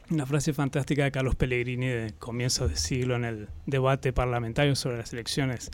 [0.09, 4.97] una frase fantástica de Carlos Pellegrini de comienzos del siglo en el debate parlamentario sobre
[4.97, 5.69] las elecciones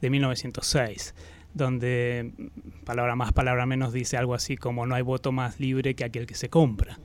[0.00, 1.14] de 1906
[1.54, 2.32] donde
[2.84, 6.26] palabra más, palabra menos dice algo así como no hay voto más libre que aquel
[6.26, 6.98] que se compra.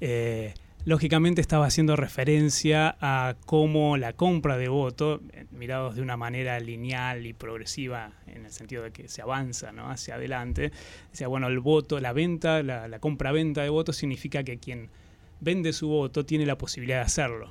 [0.00, 6.16] Eh, lógicamente estaba haciendo referencia a cómo la compra de voto, eh, mirados de una
[6.16, 9.90] manera lineal y progresiva, en el sentido de que se avanza ¿no?
[9.90, 10.72] hacia adelante,
[11.10, 14.90] decía, bueno, el voto, la venta, la, compra-venta de votos significa que quien
[15.40, 17.50] vende su voto tiene la posibilidad de hacerlo.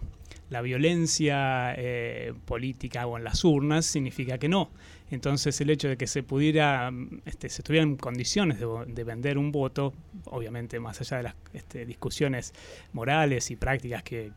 [0.50, 4.72] La violencia eh, política o en las urnas significa que no.
[5.10, 6.92] Entonces el hecho de que se pudiera,
[7.26, 9.94] este, se estuvieran condiciones de, vender un voto,
[10.26, 12.54] obviamente más allá de las este, discusiones
[12.94, 14.32] morales y prácticas que,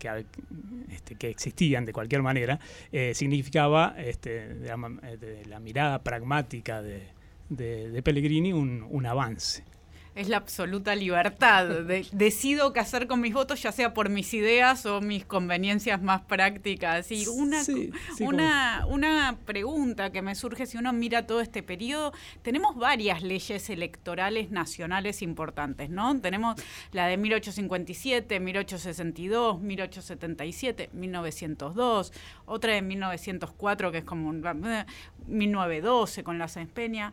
[0.91, 2.61] este, que, existían de cualquier manera,
[2.93, 7.09] eh, significaba, este, de, la mirada pragmática de,
[7.49, 9.65] de Pellegrini, un, un avance
[10.14, 11.66] es la absoluta libertad.
[12.12, 16.23] decido qué hacer con mis votos, ya sea por mis ideas o mis conveniencias más
[16.23, 17.11] prácticas.
[17.11, 17.62] Y una,
[18.20, 23.70] una, una pregunta que me surge si uno mira todo este periodo, tenemos varias leyes
[23.70, 26.20] electorales nacionales importantes, ¿no?
[26.20, 26.61] Tenemos
[26.92, 32.12] la de 1857, 1862, 1877, 1902,
[32.46, 37.12] otra de 1904 que es como 1912 con la Peña.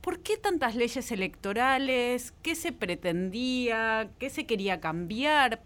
[0.00, 2.32] ¿Por qué tantas leyes electorales?
[2.42, 4.10] ¿Qué se pretendía?
[4.18, 5.60] ¿Qué se quería cambiar?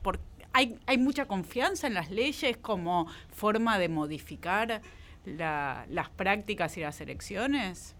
[0.53, 4.83] hay, ¿Hay mucha confianza en las leyes como forma de modificar
[5.25, 7.95] las prácticas y las elecciones?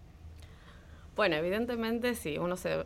[1.15, 2.83] Bueno, evidentemente si uno se,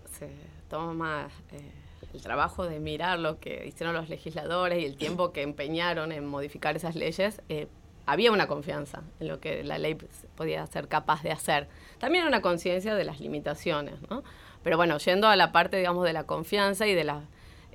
[0.69, 1.71] toma eh,
[2.13, 6.25] el trabajo de mirar lo que hicieron los legisladores y el tiempo que empeñaron en
[6.27, 7.67] modificar esas leyes, eh,
[8.09, 9.95] había una confianza en lo que la ley
[10.35, 11.67] podía ser capaz de hacer.
[11.99, 14.23] También una conciencia de las limitaciones, ¿no?
[14.63, 17.05] Pero bueno, yendo a la parte, digamos, de la confianza y de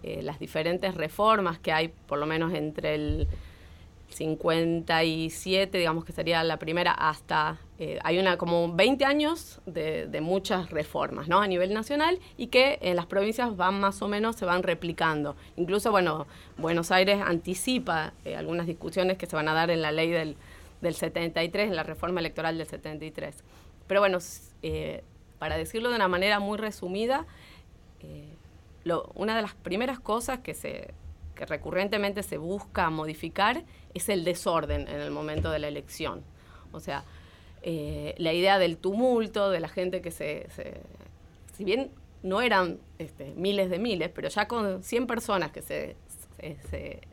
[0.02, 3.28] eh, las diferentes reformas que hay, por lo menos entre el
[4.14, 10.70] 57, digamos que sería la primera, hasta eh, hay una como 20 años de, muchas
[10.70, 11.40] reformas ¿no?
[11.40, 15.34] a nivel nacional y que en las provincias van más o menos, se van replicando.
[15.56, 19.90] Incluso, bueno, Buenos Aires anticipa eh, algunas discusiones que se van a dar en la
[19.90, 20.36] ley del,
[20.80, 23.42] del 73, en la reforma electoral del 73.
[23.88, 24.18] Pero bueno,
[24.62, 25.02] eh,
[25.40, 27.26] para decirlo de una manera muy resumida,
[29.14, 30.92] una de las primeras cosas que se
[31.34, 36.22] que recurrentemente se busca modificar es el desorden en el momento de la elección.
[36.72, 37.04] O sea,
[37.62, 40.46] eh, la idea del tumulto, de la gente que se...
[41.56, 41.90] si bien
[42.22, 45.96] no eran este, miles de miles, pero ya con 100 personas que se,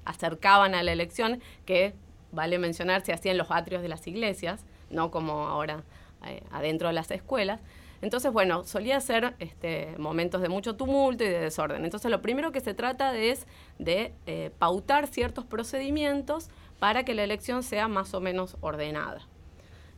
[0.06, 1.94] acercaban a la elección, que
[2.32, 5.84] vale mencionar se hacían los atrios de las iglesias, no como ahora
[6.26, 7.60] eh, adentro de las escuelas,
[8.02, 11.84] entonces, bueno, solía ser este, momentos de mucho tumulto y de desorden.
[11.86, 13.46] Entonces, lo primero que se trata es
[13.78, 16.50] de eh, pautar ciertos procedimientos
[16.82, 19.22] para que la elección sea más o menos ordenada.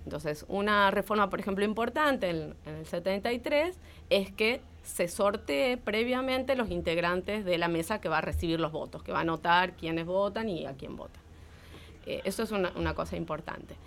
[0.03, 3.77] Entonces, una reforma, por ejemplo, importante en, el 73
[4.09, 8.73] es que se sortee previamente los integrantes de la mesa que va a recibir los
[8.73, 11.21] votos, que va a anotar quiénes votan y a quién votan.
[12.05, 13.77] Eh, eso es una, cosa importante.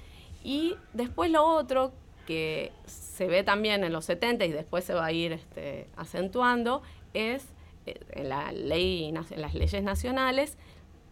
[0.42, 1.92] Y después lo otro
[2.26, 6.80] que se ve también en los 70 y después se va a ir este, acentuando
[7.12, 7.44] es
[7.84, 10.56] eh, en, en las leyes nacionales,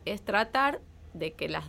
[0.06, 0.80] es tratar
[1.14, 1.64] de que las,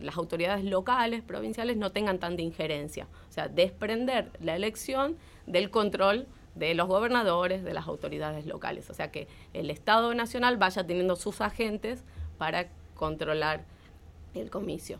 [0.00, 3.06] las autoridades locales, provinciales, no tengan tanta injerencia.
[3.28, 8.88] O sea, desprender la elección del control de los gobernadores, de las autoridades locales.
[8.90, 12.04] O sea, que el Estado Nacional vaya teniendo sus agentes
[12.38, 13.64] para controlar
[14.34, 14.98] el comicio.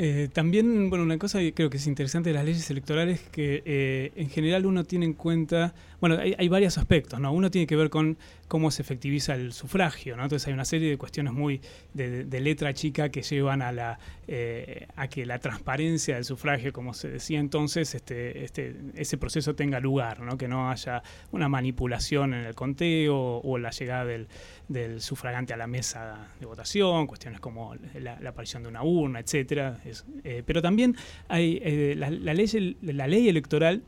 [0.00, 3.64] Eh, también, bueno, una cosa que creo que es interesante de las leyes electorales que
[3.66, 7.32] eh, en general uno tiene en cuenta, bueno, hay, hay, varios aspectos, ¿no?
[7.32, 8.16] Uno tiene que ver con
[8.48, 10.14] cómo se efectiviza el sufragio.
[10.14, 11.60] Entonces hay una serie de cuestiones muy
[11.94, 16.94] de, letra chica que llevan a la eh, a que la transparencia del sufragio, como
[16.94, 20.18] se decía entonces, este, este, ese proceso tenga lugar.
[20.38, 25.66] Que no haya una manipulación en el conteo o la llegada del, sufragante a la
[25.66, 29.80] mesa de votación, cuestiones como la, aparición de una urna, etcétera.
[30.24, 30.96] Eh, pero también
[31.28, 33.82] hay eh, la, ley, la ley electoral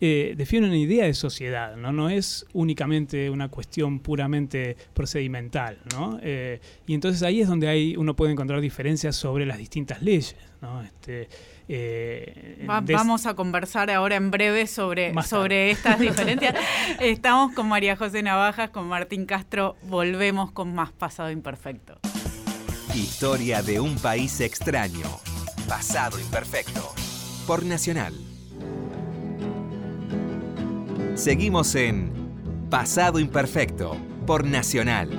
[0.00, 1.92] eh, define una idea de sociedad, ¿no?
[1.92, 6.18] No es únicamente una cuestión puramente procedimental, ¿no?
[6.22, 10.36] Eh, y entonces ahí es donde hay, uno puede encontrar diferencias sobre las distintas leyes,
[10.60, 10.82] ¿no?
[10.82, 11.28] Este,
[11.68, 16.54] eh, vamos a conversar ahora en breve sobre, sobre estas diferencias.
[17.00, 21.98] Estamos con María José Navajas, con Martín Castro, volvemos con más Pasado Imperfecto.
[22.94, 25.06] Historia de un país extraño,
[25.68, 26.92] Pasado Imperfecto,
[27.46, 28.33] por Nacional.
[31.14, 32.10] Seguimos en
[32.70, 35.10] Pasado Imperfecto por Nacional.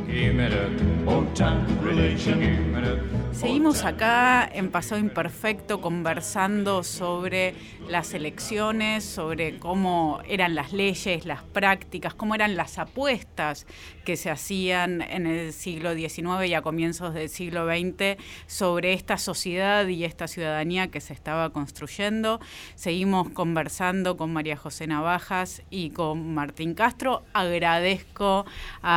[3.32, 7.54] Seguimos acá en Pasado Imperfecto conversando sobre
[7.90, 13.68] las elecciones, sobre cómo eran las leyes, las prácticas, cómo eran las apuestas
[14.06, 19.18] que se hacían en el siglo XIX y a comienzos del siglo XX sobre esta
[19.18, 22.40] sociedad y esta ciudadanía que se estaba construyendo.
[22.76, 27.24] Seguimos conversando con María José Navajas y con Martín Castro.
[27.34, 28.46] Agradezco
[28.82, 28.95] a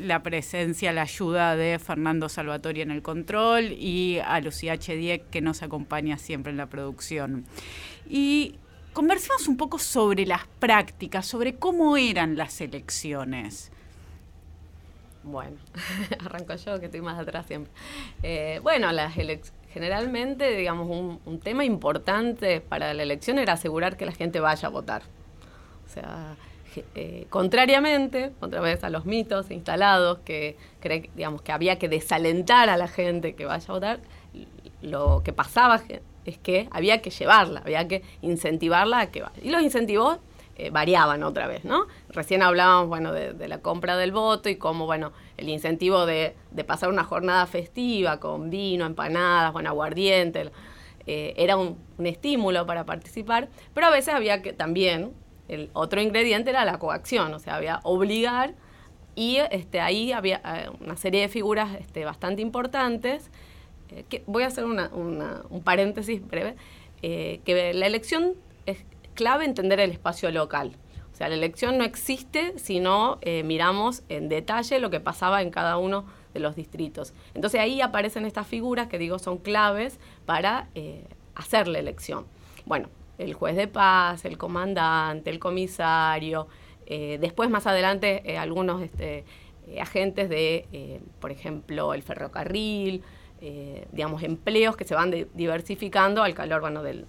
[0.00, 5.40] la presencia, la ayuda de Fernando Salvatori en el control y a Lucía Chediek que
[5.40, 7.44] nos acompaña siempre en la producción.
[8.08, 8.56] Y
[8.92, 13.72] conversemos un poco sobre las prácticas, sobre cómo eran las elecciones.
[15.22, 15.56] Bueno,
[16.24, 17.72] arranco yo que estoy más atrás siempre.
[18.22, 19.14] Eh, bueno, las
[19.72, 24.70] generalmente, digamos, un, tema importante para la elección era asegurar que la gente vaya a
[24.70, 25.02] votar.
[25.86, 26.36] O sea,
[26.94, 32.68] eh, contrariamente, otra vez a los mitos instalados que cree, digamos, que había que desalentar
[32.68, 34.00] a la gente que vaya a votar,
[34.80, 35.80] lo que pasaba
[36.24, 39.40] es que había que llevarla, había que incentivarla a que vaya.
[39.42, 40.18] Y los incentivos
[40.56, 41.86] eh, variaban otra vez, ¿no?
[42.10, 46.34] Recién hablábamos, bueno, de, la compra del voto y cómo, bueno, el incentivo de,
[46.66, 50.50] pasar una jornada festiva con vino, empanadas, bueno, aguardiente,
[51.06, 55.12] eh, era un, un, estímulo para participar, pero a veces había que también
[55.54, 58.54] el otro ingrediente era la coacción, o sea, había obligar
[59.14, 63.30] y este, ahí había eh, una serie de figuras este, bastante importantes.
[63.90, 66.56] Eh, voy a hacer un paréntesis breve,
[67.02, 68.34] eh, que la elección
[68.64, 68.84] es
[69.14, 70.72] clave entender el espacio local.
[71.12, 75.50] O sea, la elección no existe si no miramos en detalle lo que pasaba en
[75.50, 77.12] cada uno de los distritos.
[77.34, 80.68] Entonces ahí aparecen estas figuras que digo son claves para
[81.34, 82.24] hacer la elección.
[82.64, 82.88] Bueno,
[83.22, 86.48] el juez de paz, el comandante, el comisario,
[86.86, 89.24] eh, después más adelante eh, algunos este,
[89.66, 93.02] eh, agentes de, por ejemplo, el ferrocarril,
[93.90, 97.06] digamos, empleos que se van diversificando al calor bueno, del,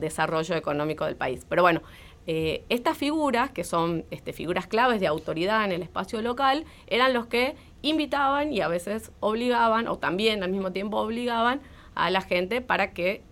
[0.00, 1.44] desarrollo económico del país.
[1.46, 1.82] Pero bueno,
[2.26, 7.26] estas figuras, que son este, figuras claves de autoridad en el espacio local, eran los
[7.26, 11.60] que invitaban y a veces obligaban, o también al mismo tiempo obligaban
[11.94, 13.22] a la gente para que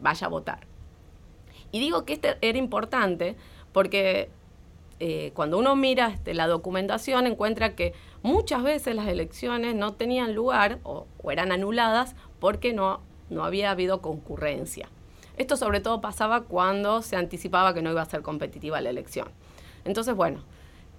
[0.00, 0.69] vaya a votar.
[1.72, 3.36] Y digo que este era importante
[3.72, 4.30] porque
[4.98, 10.34] eh, cuando uno mira este, la documentación encuentra que muchas veces las elecciones no tenían
[10.34, 14.88] lugar o, eran anuladas porque no, no había habido concurrencia.
[15.38, 19.28] Esto sobre todo pasaba cuando se anticipaba que no iba a ser competitiva la elección.
[19.86, 20.42] Entonces, bueno,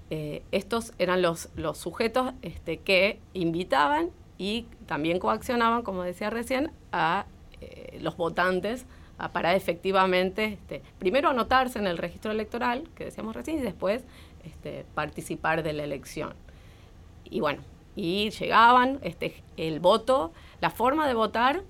[0.10, 6.72] eh, estos eran los, los sujetos este, que invitaban y también coaccionaban, como decía recién,
[6.92, 7.28] a
[7.62, 8.88] eh, los votantes
[9.30, 14.04] para efectivamente, este, primero anotarse en el registro electoral, que decíamos recién, y después
[14.44, 16.34] este, participar de la elección.
[17.30, 17.62] Y bueno,
[17.96, 21.64] y llegaban, este, el voto, la forma de votar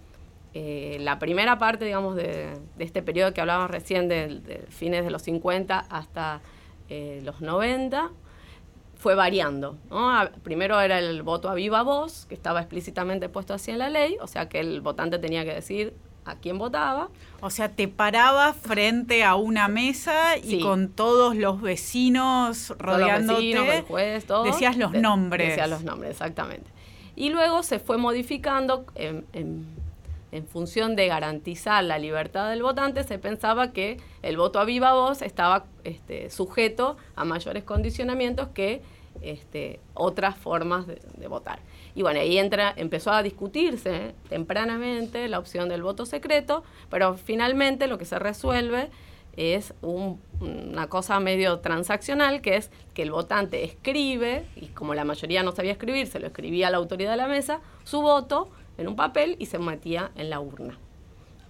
[0.53, 5.21] eh, la primera parte, digamos, de, este periodo que hablábamos recién, de, fines de los
[5.23, 6.41] 50 hasta
[6.89, 8.11] eh, los 90,
[8.95, 9.77] fue variando.
[10.43, 14.17] Primero era el voto a viva voz, que estaba explícitamente puesto así en la ley,
[14.21, 17.09] o sea que el votante tenía que decir a quién votaba.
[17.41, 23.85] O sea, te parabas frente a una mesa y con todos los vecinos rodeándote,
[24.45, 25.49] decías los nombres.
[25.49, 26.69] Decías los nombres, exactamente.
[27.15, 29.65] Y luego se fue modificando en,
[30.49, 35.21] función de garantizar la libertad del votante, se pensaba que el voto a viva voz
[35.21, 38.81] estaba este, sujeto a mayores condicionamientos que
[39.21, 41.59] este, otras formas de votar.
[41.95, 47.87] Y bueno, ahí entra, empezó a discutirse tempranamente la opción del voto secreto, pero finalmente
[47.87, 48.89] lo que se resuelve
[49.35, 55.43] es una cosa medio transaccional, que es que el votante escribe, y como la mayoría
[55.43, 58.87] no sabía escribir, se lo escribía a la autoridad de la mesa, su voto en
[58.87, 60.77] un papel y se metía en la urna.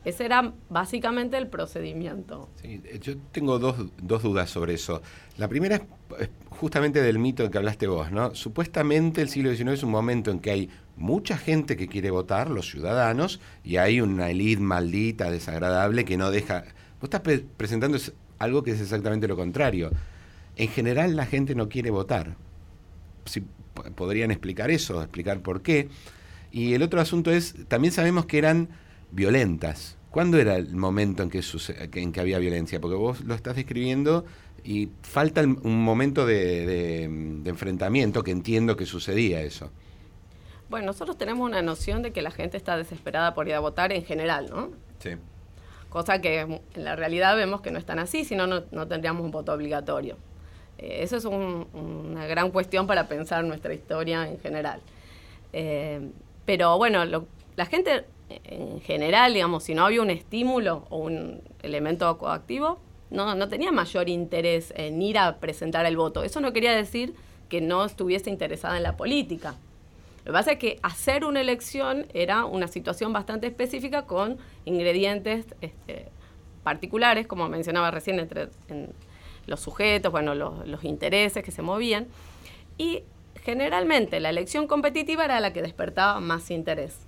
[0.04, 2.50] Ese era básicamente el procedimiento.
[2.62, 5.02] Sí, yo tengo dos, dos dudas sobre eso.
[5.38, 5.76] La primera
[6.20, 8.34] es justamente del mito que hablaste vos, ¿no?
[8.34, 12.50] Supuestamente el siglo XIX es un momento en que hay mucha gente que quiere votar,
[12.50, 16.64] los ciudadanos, y hay una élite maldita, desagradable, que no deja...
[17.00, 17.22] Vos estás
[17.58, 17.98] presentando
[18.40, 19.92] algo que es exactamente lo contrario.
[20.56, 22.36] En general la gente no quiere votar.
[23.96, 25.90] Podrían explicar eso, explicar por qué.
[26.52, 28.70] Y el otro asunto es, también sabemos que eran
[29.12, 29.98] violentas.
[30.10, 31.42] ¿Cuándo era el momento en que,
[31.94, 32.82] en que había violencia?
[32.82, 34.26] Porque vos lo estás describiendo
[34.64, 37.04] y falta un momento de,
[37.46, 39.72] enfrentamiento que entiendo que sucedía eso.
[40.70, 43.92] Bueno, nosotros tenemos una noción de que la gente está desesperada por ir a votar
[43.92, 44.72] en general, ¿no?
[45.00, 45.12] Sí.
[45.90, 49.24] Cosa que en la realidad vemos que no es tan así, si no, no tendríamos
[49.24, 50.18] un voto obligatorio.
[50.78, 54.82] Eh, eso es una gran cuestión para pensar nuestra historia en general.
[55.54, 56.10] Eh,
[56.46, 57.06] pero bueno,
[57.56, 58.06] la gente
[58.44, 63.72] en general, digamos, si no había un estímulo o un elemento coactivo, no, no tenía
[63.72, 66.24] mayor interés en ir a presentar el voto.
[66.24, 67.14] Eso no quería decir
[67.50, 69.56] que no estuviese interesada en la política.
[70.24, 75.46] Lo que pasa es que hacer una elección era una situación bastante específica con ingredientes
[75.62, 76.08] este,
[76.64, 78.48] particulares, como mencionaba recién, entre
[79.48, 82.08] los sujetos, bueno, los, los intereses que se movían.
[82.78, 83.04] Y
[83.44, 87.00] generalmente la elección competitiva era la que despertaba más interés.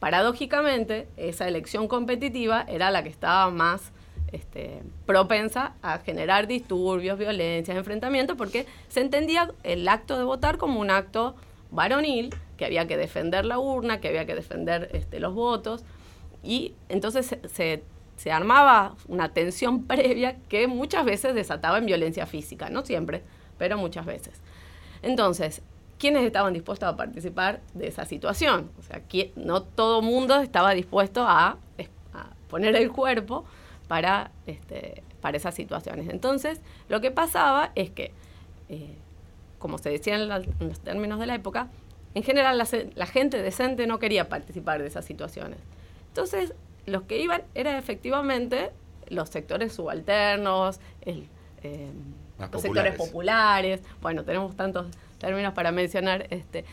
[0.00, 3.92] Paradójicamente, esa elección competitiva era la que estaba más
[4.32, 10.80] este, propensa a generar disturbios, violencias, enfrentamientos, porque se entendía el acto de votar como
[10.80, 11.36] un acto
[11.70, 15.84] varonil, que había que defender la urna, que había que defender este, los votos,
[16.42, 17.82] y entonces se,
[18.16, 23.22] se, armaba una tensión previa que muchas veces desataba en violencia física, no siempre,
[23.58, 24.40] pero muchas veces.
[25.02, 25.62] Entonces,
[26.00, 28.70] quiénes estaban dispuestos a participar de esa situación.
[28.78, 29.02] O sea,
[29.36, 31.58] no todo mundo estaba dispuesto a,
[32.48, 33.44] poner el cuerpo
[33.86, 36.08] para, este, para esas situaciones.
[36.08, 38.12] Entonces, lo que pasaba es que,
[38.68, 38.96] eh,
[39.60, 41.68] como se decía en, los términos de la época,
[42.14, 45.60] en general la, gente decente no quería participar de esas situaciones.
[46.08, 46.54] Entonces,
[46.86, 48.72] los que iban eran efectivamente
[49.08, 51.28] los sectores subalternos, eh,
[52.52, 53.80] los sectores populares.
[54.02, 54.88] Bueno, tenemos tantos
[55.20, 56.64] términos para mencionar, este,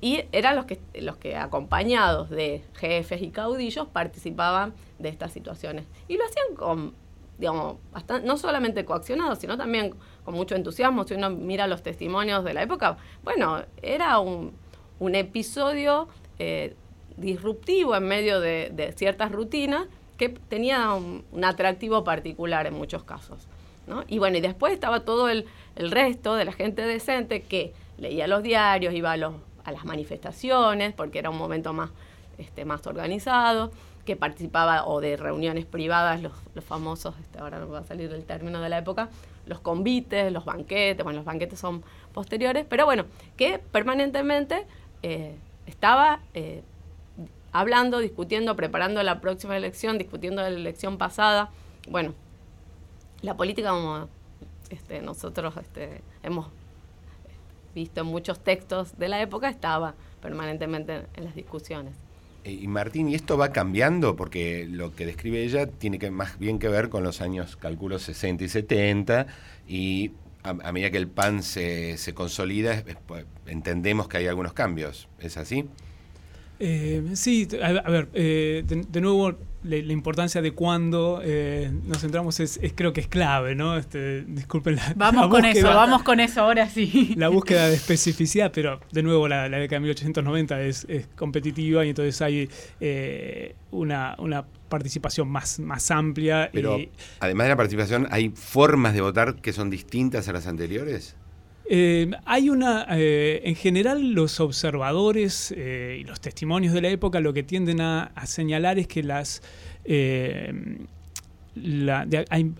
[0.00, 5.86] y eran los que, los que acompañados de jefes y caudillos participaban de estas situaciones.
[6.08, 6.94] Y lo hacían con,
[7.38, 7.76] digamos,
[8.22, 11.04] no solamente coaccionados, sino también con mucho entusiasmo.
[11.04, 14.52] Si uno mira los testimonios de la época, bueno, era un,
[15.00, 16.74] episodio eh,
[17.16, 19.86] disruptivo en medio de, ciertas rutinas
[20.18, 23.48] que tenía un, atractivo particular en muchos casos.
[24.08, 28.26] Y bueno, y después estaba todo el, el resto de la gente decente que leía
[28.26, 31.90] los diarios, iba a, los, a las manifestaciones, porque era un momento más,
[32.38, 33.70] este, más organizado,
[34.04, 38.12] que participaba o de reuniones privadas, los, los famosos, este, ahora no va a salir
[38.12, 39.08] el término de la época,
[39.46, 43.04] los convites, los banquetes, bueno, los banquetes son posteriores, pero bueno,
[43.36, 44.66] que permanentemente
[45.02, 46.62] eh, estaba eh,
[47.52, 51.50] hablando, discutiendo, preparando la próxima elección, discutiendo la elección pasada.
[51.88, 52.14] Bueno,
[53.22, 54.08] la política como
[54.70, 56.48] este, nosotros este, hemos
[57.74, 61.94] visto en muchos textos de la época, estaba permanentemente en las discusiones.
[62.44, 64.16] Eh, y Martín, ¿y esto va cambiando?
[64.16, 67.98] Porque lo que describe ella tiene que más bien que ver con los años, calculo,
[67.98, 69.26] 60 y 70,
[69.66, 70.12] y
[70.42, 75.08] a, medida que el PAN se, se consolida, pues, entendemos que hay algunos cambios.
[75.18, 75.66] ¿Es así?
[76.60, 82.60] Eh, sí, a, ver, eh, de, nuevo la, importancia de cuándo eh, nos centramos es,
[82.74, 83.76] creo que es clave, ¿no?
[83.76, 87.14] Este, disculpen la Vamos con eso, vamos con eso ahora sí.
[87.16, 90.86] La búsqueda de especificidad, pero de nuevo la, década de 1890 es,
[91.16, 92.48] competitiva y entonces hay
[92.80, 96.50] eh, una, una participación más, más amplia.
[96.52, 96.78] Pero
[97.20, 101.16] además de la participación, ¿hay formas de votar que son distintas a las anteriores?
[101.66, 107.20] Eh, hay una, eh, en general los observadores eh, y los testimonios de la época
[107.20, 109.42] lo que tienden a, señalar es que las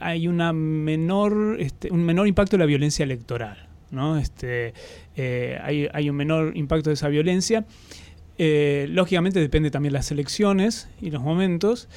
[0.00, 3.68] hay, una menor, este, un menor impacto de la violencia electoral.
[3.90, 4.18] ¿no?
[4.18, 4.72] Este,
[5.16, 7.66] hay, hay, un menor impacto de esa violencia.
[8.38, 11.88] lógicamente depende también de las elecciones y los momentos.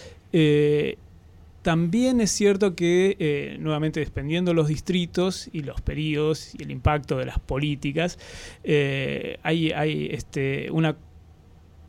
[1.67, 7.17] También es cierto que, eh, nuevamente, dependiendo los distritos y los periodos y el impacto
[7.17, 8.17] de las políticas,
[8.63, 10.95] eh, hay, este, una,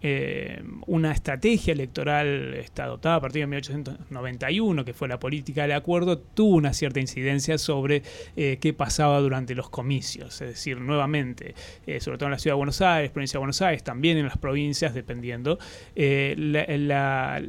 [0.02, 5.74] eh, una estrategia electoral está adoptada a partir de 1891, que fue la política del
[5.74, 8.02] acuerdo, tuvo una cierta incidencia sobre
[8.34, 10.40] qué pasaba durante los comicios.
[10.40, 11.54] Es decir, nuevamente,
[12.00, 14.38] sobre todo en la ciudad de Buenos Aires, provincia de Buenos Aires, también en las
[14.38, 15.60] provincias, dependiendo,
[15.94, 17.40] la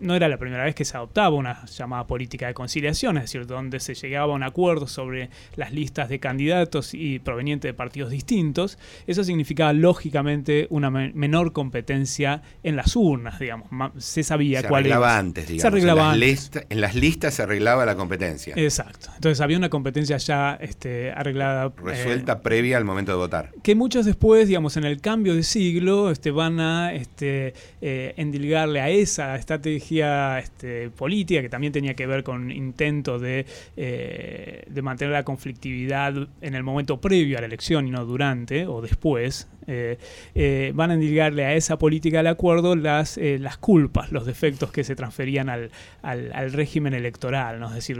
[0.00, 3.46] no era la primera vez que se adoptaba una llamada política de conciliación, es decir,
[3.46, 8.10] donde se llegaba a un acuerdo sobre las listas de candidatos y provenientes de partidos
[8.10, 8.78] distintos.
[9.06, 13.68] Eso significaba lógicamente una menor competencia en las urnas, digamos.
[13.98, 15.18] Se sabía cuál era.
[15.18, 15.62] antes, digamos.
[15.62, 18.54] Se arreglaba en, las en las listas se arreglaba la competencia.
[18.56, 19.08] Exacto.
[19.14, 21.66] Entonces había una competencia ya este, arreglada.
[21.66, 23.50] Eh, Resuelta previa al momento de votar.
[23.62, 28.80] Que muchos después, digamos, en el cambio de siglo, este, van a este, eh, endilgarle
[28.80, 34.82] a esa estrategia este, política que también tenía que ver con intento de, eh, de
[34.82, 39.48] mantener la conflictividad en el momento previo a la elección y no durante o después,
[39.70, 39.98] eh,
[40.34, 44.84] eh, van a indicarle a esa política del acuerdo las, las culpas, los defectos que
[44.84, 45.70] se transferían al,
[46.02, 47.60] al, régimen electoral.
[47.60, 47.68] ¿no?
[47.68, 47.98] Es decir,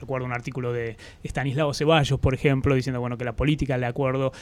[0.00, 4.32] recuerdo un artículo de Estanislao Ceballos, por ejemplo, diciendo bueno, que la política del acuerdo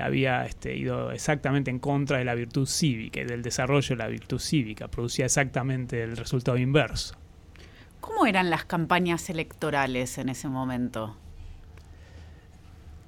[0.00, 4.08] había este, ido exactamente en contra de la virtud cívica y del desarrollo de la
[4.08, 7.16] virtud cívica, producía exactamente el resultado inverso.
[8.00, 11.16] ¿Cómo eran las campañas electorales en ese momento?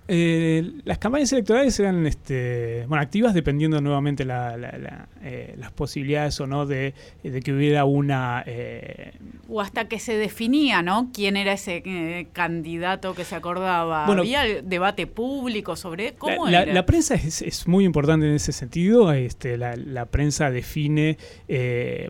[0.07, 6.47] Eh, las campañas electorales eran este, bueno, activas dependiendo nuevamente la, eh, las posibilidades o
[6.47, 6.93] no de,
[7.23, 8.45] que hubiera una...
[8.47, 9.13] Eh,
[9.49, 11.11] o hasta que se definía, ¿no?
[11.15, 14.05] ¿Quién era ese candidato que se acordaba?
[14.05, 16.67] ¿Había debate público sobre cómo era?
[16.67, 19.11] La, prensa es, muy importante en ese sentido.
[19.13, 21.17] Este, la, prensa define,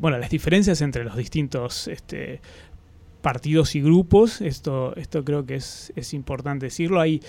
[0.01, 1.87] bueno, las diferencias entre los distintos...
[1.87, 2.41] Este,
[3.23, 7.01] partidos y grupos, esto, esto creo que es, es importante decirlo.
[7.01, 7.23] Hay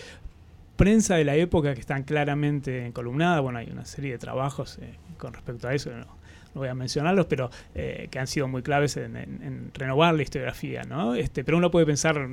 [0.75, 3.41] prensa de la época que están claramente encolumnadas.
[3.41, 6.07] Bueno, hay una serie de trabajos eh, con respecto a eso, no,
[6.53, 11.15] voy a mencionarlos, pero eh, que han sido muy claves en, renovar la historiografía, ¿no?
[11.15, 12.27] Este, pero uno puede pensar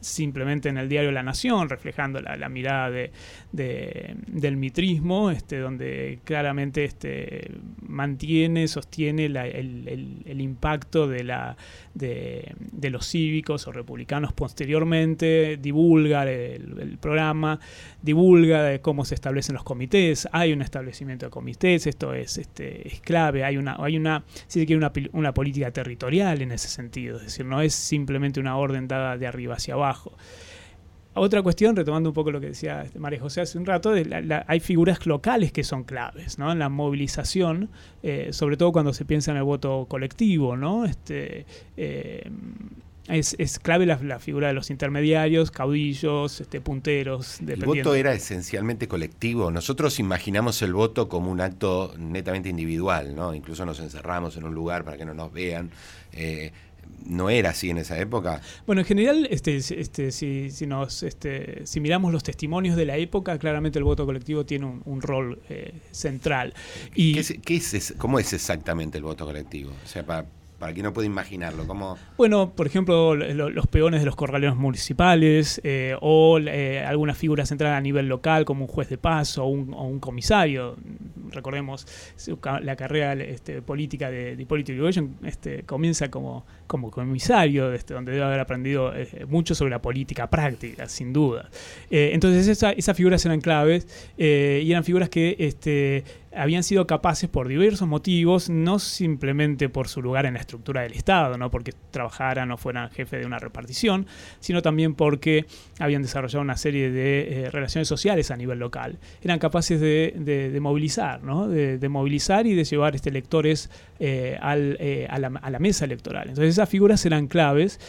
[0.00, 3.12] simplemente en el diario La Nación, reflejando la, mirada de,
[3.52, 7.50] del mitrismo, este, donde claramente este,
[7.82, 11.56] mantiene, sostiene el, impacto de, la,
[11.94, 12.54] de,
[12.90, 17.60] los cívicos o republicanos posteriormente, divulga el, programa,
[18.02, 22.88] divulga de cómo se establecen los comités, hay un establecimiento de comités, esto es, este,
[22.88, 27.24] es clave, hay una, hay una, si una, una política territorial en ese sentido, es
[27.24, 30.12] decir, no es simplemente una orden dada de arriba hacia abajo,
[31.14, 33.92] otra cuestión, retomando un poco lo que decía este, María José hace un rato,
[34.46, 36.52] hay figuras locales que son claves, ¿no?
[36.52, 37.68] En la movilización,
[38.02, 40.84] eh, sobre todo cuando se piensa en el voto colectivo, ¿no?
[40.84, 41.46] Este,
[41.76, 42.30] eh,
[43.08, 47.40] es, clave la, figura de los intermediarios, caudillos, este, punteros.
[47.40, 49.50] El voto era esencialmente colectivo.
[49.50, 53.34] Nosotros imaginamos el voto como un acto netamente individual, ¿no?
[53.34, 55.70] Incluso nos encerramos en un lugar para que no nos vean.
[56.12, 56.52] Eh,
[57.06, 58.40] no era así en esa época.
[58.66, 62.96] Bueno, en general, este, este, si, si, nos, este, si miramos los testimonios de la
[62.96, 66.54] época, claramente el voto colectivo tiene un, rol eh, central.
[66.94, 69.72] Y, ¿Qué es, ¿Cómo es exactamente el voto colectivo?
[69.84, 70.26] O sea, para,
[70.60, 71.64] para quien no puede imaginarlo.
[72.18, 77.72] Bueno, por ejemplo, los peones de los corraleros municipales eh, o eh, alguna figura central
[77.72, 80.76] a nivel local como un juez de paz o un, comisario.
[81.30, 81.86] Recordemos
[82.62, 84.72] la carrera este, política de, de Hipólito
[85.24, 90.28] este, comienza como, como comisario, este, donde debe haber aprendido eh, mucho sobre la política
[90.28, 91.48] práctica, sin duda.
[91.90, 93.86] entonces esas figuras eran claves
[94.18, 96.04] y eran figuras que este,
[96.34, 100.92] habían sido capaces por diversos motivos, no simplemente por su lugar en la estructura del
[100.92, 104.06] Estado, no porque trabajaran o fueran jefe de una repartición,
[104.38, 105.46] sino también porque
[105.78, 108.98] habían desarrollado una serie de eh, relaciones sociales a nivel local.
[109.22, 111.48] Eran capaces de, movilizar, ¿no?
[111.48, 116.28] de, movilizar y de llevar este, electores eh, eh, a, la, mesa electoral.
[116.28, 117.80] Entonces esas figuras eran claves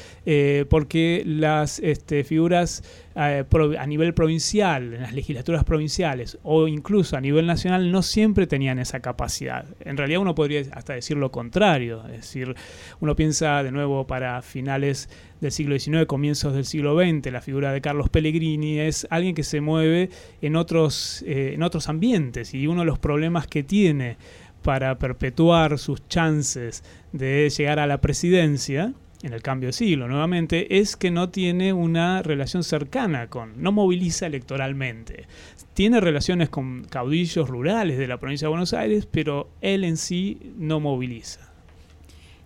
[0.69, 2.83] porque las este, figuras
[3.15, 8.79] a nivel provincial, en las legislaturas provinciales o incluso a nivel nacional no siempre tenían
[8.79, 9.65] esa capacidad.
[9.81, 12.55] En realidad uno podría hasta decir lo contrario, es decir,
[12.99, 15.09] uno piensa de nuevo para finales
[15.41, 19.43] del siglo XIX, comienzos del siglo XX, la figura de Carlos Pellegrini es alguien que
[19.43, 20.09] se mueve
[20.41, 24.17] en otros, eh, en otros ambientes y uno de los problemas que tiene
[24.61, 28.93] para perpetuar sus chances de llegar a la presidencia
[29.23, 33.71] en el cambio de siglo nuevamente, es que no tiene una relación cercana con, no
[33.71, 35.27] moviliza electoralmente.
[35.73, 40.53] Tiene relaciones con caudillos rurales de la provincia de Buenos Aires, pero él en sí
[40.57, 41.50] no moviliza.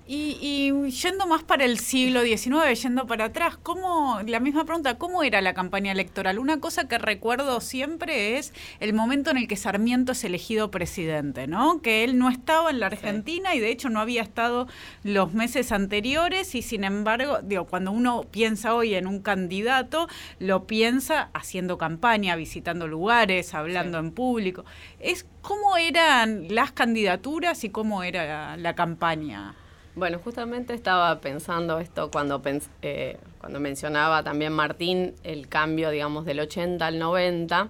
[0.07, 5.23] Y, yendo más para el siglo XIX, yendo para atrás, ¿cómo, la misma pregunta, ¿cómo
[5.23, 6.37] era la campaña electoral?
[6.37, 11.47] Una cosa que recuerdo siempre es el momento en el que Sarmiento es elegido presidente,
[11.47, 11.81] ¿no?
[11.81, 14.67] Que él no estaba en la Argentina y de hecho no había estado
[15.03, 20.67] los meses anteriores y sin embargo, digo, cuando uno piensa hoy en un candidato, lo
[20.67, 24.65] piensa haciendo campaña, visitando lugares, hablando en público.
[24.99, 29.55] Es cómo eran las candidaturas y cómo era la campaña.
[29.95, 32.41] Bueno, justamente estaba pensando esto cuando,
[32.81, 37.69] eh, cuando mencionaba también Martín el cambio, digamos, del 80 al 90.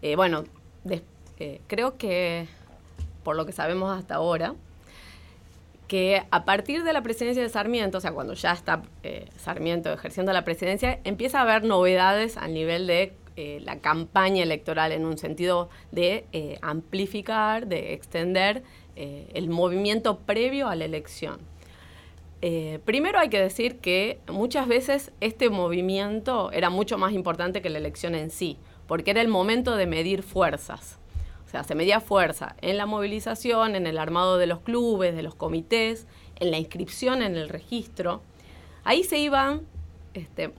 [0.00, 0.44] Eh, bueno,
[1.38, 2.48] eh, creo que,
[3.22, 4.54] por lo que sabemos hasta ahora,
[5.88, 8.82] que a partir de la presidencia de Sarmiento, o sea, cuando ya está
[9.36, 13.12] Sarmiento ejerciendo la presidencia, empieza a haber novedades a nivel de
[13.60, 18.62] la campaña electoral en un sentido de amplificar, de extender
[18.96, 21.57] el movimiento previo a la elección.
[22.40, 27.70] Eh, primero hay que decir que muchas veces este movimiento era mucho más importante que
[27.70, 30.98] la elección en sí, porque era el momento de medir fuerzas.
[31.46, 35.22] O sea, se medía fuerza en la movilización, en el armado de los clubes, de
[35.22, 38.22] los comités, en la inscripción en el registro.
[38.84, 39.62] Ahí se iban
[40.14, 40.52] este,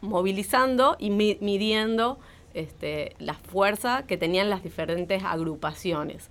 [0.00, 2.18] movilizando y midiendo
[2.54, 6.30] este, la fuerza que tenían las diferentes agrupaciones.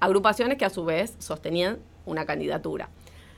[0.00, 2.88] Agrupaciones que a su vez sostenían una candidatura.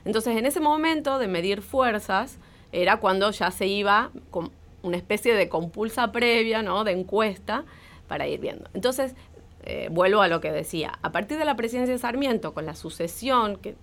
[0.05, 2.37] Entonces, en ese momento de medir fuerzas,
[2.71, 4.51] era cuando ya se iba con
[4.83, 6.83] una especie de compulsa previa, ¿no?
[6.83, 7.65] De encuesta
[8.07, 8.69] para ir viendo.
[8.73, 9.15] Entonces,
[9.63, 10.97] eh, vuelvo a lo que decía.
[11.01, 13.75] A partir de la presidencia de Sarmiento, con la sucesión que,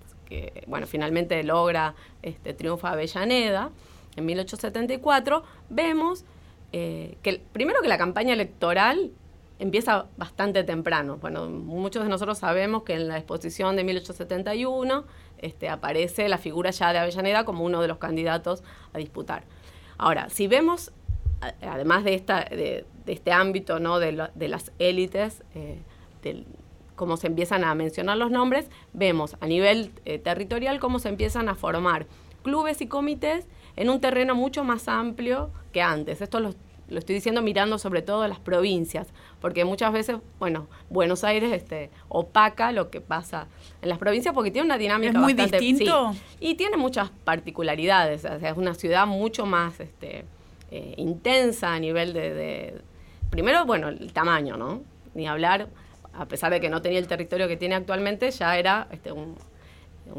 [0.67, 3.71] bueno, finalmente logra este triunfo Avellaneda
[4.17, 6.25] en 1874, vemos
[6.73, 9.13] eh, que primero que la campaña electoral
[9.59, 11.19] empieza bastante temprano.
[11.19, 15.05] Bueno, muchos de nosotros sabemos que en la exposición de 1871
[15.45, 19.45] este, aparece la figura ya de Avellaneda como uno de los candidatos a disputar.
[19.99, 20.93] Ahora, si vemos,
[21.63, 22.15] además de,
[23.07, 23.99] este ámbito ¿no?
[23.99, 25.79] de, las élites, eh,
[26.97, 31.49] cómo se empiezan a mencionar los nombres, vemos a nivel eh, territorial cómo se empiezan
[31.49, 32.07] a formar
[32.43, 36.21] clubes y comités en un terreno mucho más amplio que antes.
[36.21, 36.55] Esto lo
[36.89, 39.09] lo estoy diciendo mirando sobre todo las provincias,
[39.41, 43.47] porque muchas veces, bueno, Buenos Aires este, opaca lo que pasa
[43.83, 46.15] en las provincias porque tiene una dinámica ¿Es muy distinto.
[46.41, 50.25] y tiene muchas particularidades, o sea, es una ciudad mucho más este,
[50.71, 52.81] eh, intensa a nivel de,
[53.31, 54.83] primero, bueno, el tamaño, ¿no?
[55.15, 55.69] Ni hablar,
[56.13, 59.37] a pesar de que no tenía el territorio que tiene actualmente, ya era este, un,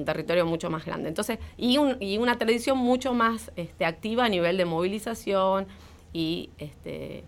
[0.05, 1.09] territorio mucho más grande.
[1.09, 5.67] Entonces, y, y una tradición mucho más este, activa a nivel de movilización,
[6.15, 7.23] y este, eh,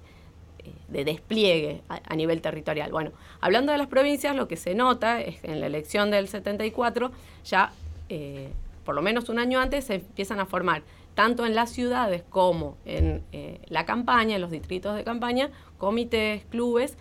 [0.88, 2.89] de despliegue a, nivel territorial.
[2.89, 3.11] Bueno,
[3.41, 7.11] hablando de las provincias, lo que se nota es que en la elección del 74
[7.43, 7.73] ya,
[8.07, 8.49] eh,
[8.85, 10.83] por lo menos un año antes, se empiezan a formar
[11.15, 16.45] tanto en las ciudades como en eh, la campaña, en los distritos de campaña, comités,
[16.45, 16.95] clubes,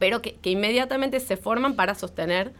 [0.00, 2.52] pero que, inmediatamente se forman para sostener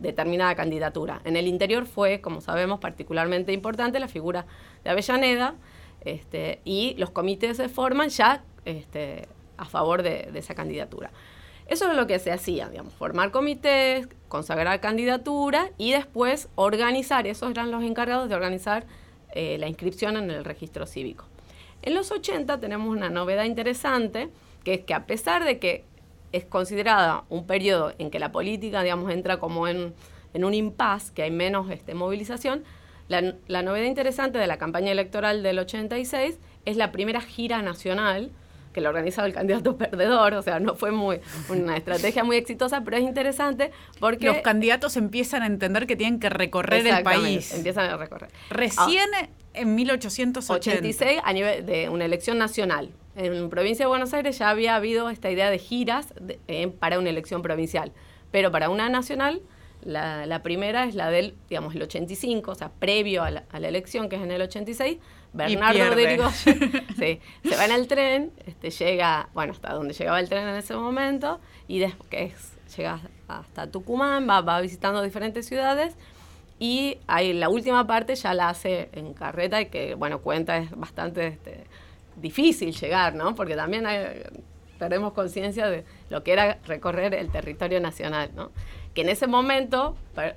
[0.00, 1.20] determinada candidatura.
[1.24, 4.46] En el interior fue, como sabemos, particularmente importante la figura
[4.82, 5.56] de Avellaneda,
[6.04, 11.10] este, y los comités se forman ya este, a favor de, esa candidatura.
[11.66, 17.50] Eso es lo que se hacía, digamos, formar comités, consagrar candidatura y después organizar, esos
[17.50, 18.84] eran los encargados de organizar
[19.32, 21.24] eh, la inscripción en el registro cívico.
[21.82, 24.28] En los 80 tenemos una novedad interesante,
[24.62, 25.84] que es que a pesar de que
[26.32, 29.94] es considerada un periodo en que la política, digamos, entra como en,
[30.34, 32.64] un impasse, que hay menos este, movilización,
[33.08, 38.30] la, novedad interesante de la campaña electoral del 86 es la primera gira nacional
[38.72, 42.82] que lo organizaba el candidato perdedor, o sea, no fue muy una estrategia muy exitosa,
[42.82, 44.26] pero es interesante porque...
[44.26, 47.54] Los candidatos empiezan a entender que tienen que recorrer el país.
[47.54, 48.30] empiezan a recorrer.
[48.50, 49.08] Recién
[49.54, 52.90] en 1886, a nivel de una elección nacional.
[53.14, 56.12] En provincia de Buenos Aires ya había habido esta idea de giras
[56.48, 57.92] eh, para una elección provincial,
[58.32, 59.40] pero para una nacional
[59.84, 64.16] la, primera es la del, digamos, el 85, o sea, previo a la, elección, que
[64.16, 64.98] es en el 86.
[65.32, 66.20] Bernardo de
[66.96, 70.54] sí, se va en el tren, este, llega, bueno, hasta donde llegaba el tren en
[70.54, 75.96] ese momento, y después llega hasta Tucumán, va, va visitando diferentes ciudades,
[76.60, 80.70] y ahí la última parte ya la hace en carreta, y que, bueno, cuenta es
[80.70, 81.64] bastante este,
[82.16, 83.34] difícil llegar, ¿no?
[83.34, 83.86] Porque también
[84.78, 88.52] perdemos conciencia de lo que era recorrer el territorio nacional, ¿no?
[88.94, 89.96] Que en ese momento,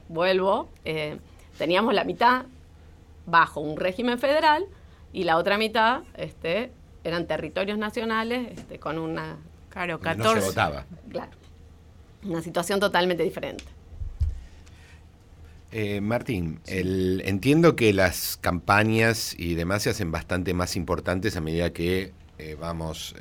[0.09, 1.17] vuelvo, eh,
[1.57, 2.45] teníamos la mitad
[3.25, 4.65] bajo un régimen federal
[5.13, 6.71] y la otra mitad este,
[7.03, 9.37] eran territorios nacionales este, con una...
[9.69, 10.35] Claro, 14.
[10.35, 10.85] No se votaba.
[11.09, 11.31] Claro.
[12.23, 13.63] Una situación totalmente diferente.
[15.71, 21.73] Eh, Martín, entiendo que las campañas y demás se hacen bastante más importantes a medida
[21.73, 23.13] que eh, vamos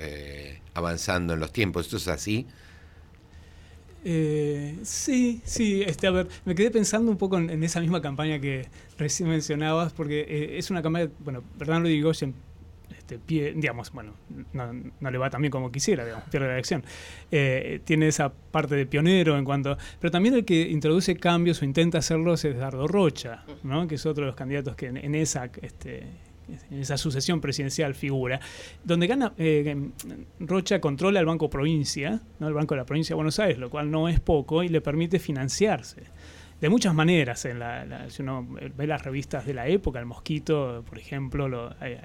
[0.72, 1.87] avanzando en los tiempos.
[1.87, 2.47] ¿Esto es así?
[4.09, 8.38] Eh, sí, sí, este, a ver, me quedé pensando un poco en, esa misma campaña
[8.38, 12.32] que recién mencionabas, porque eh, es una campaña, bueno, Bernardo Irigoyen,
[12.96, 14.14] este, pie, digamos, bueno,
[14.52, 16.84] no, le va tan bien como quisiera, digamos, pierde la elección.
[17.32, 21.64] Eh, tiene esa parte de pionero en cuanto, pero también el que introduce cambios o
[21.64, 23.88] intenta hacerlos es Dardo Rocha, ¿no?
[23.88, 26.26] que es otro de los candidatos que en, esa este, en
[26.70, 28.40] esa sucesión presidencial figura,
[28.84, 29.90] donde gana eh,
[30.40, 32.49] Rocha controla el Banco Provincia, ¿no?
[32.49, 34.80] el Banco de la Provincia de Buenos Aires, lo cual no es poco y le
[34.80, 36.05] permite financiarse.
[36.61, 40.82] De muchas maneras, en la, si uno ve las revistas de la época, El Mosquito,
[40.88, 41.99] por ejemplo, hay,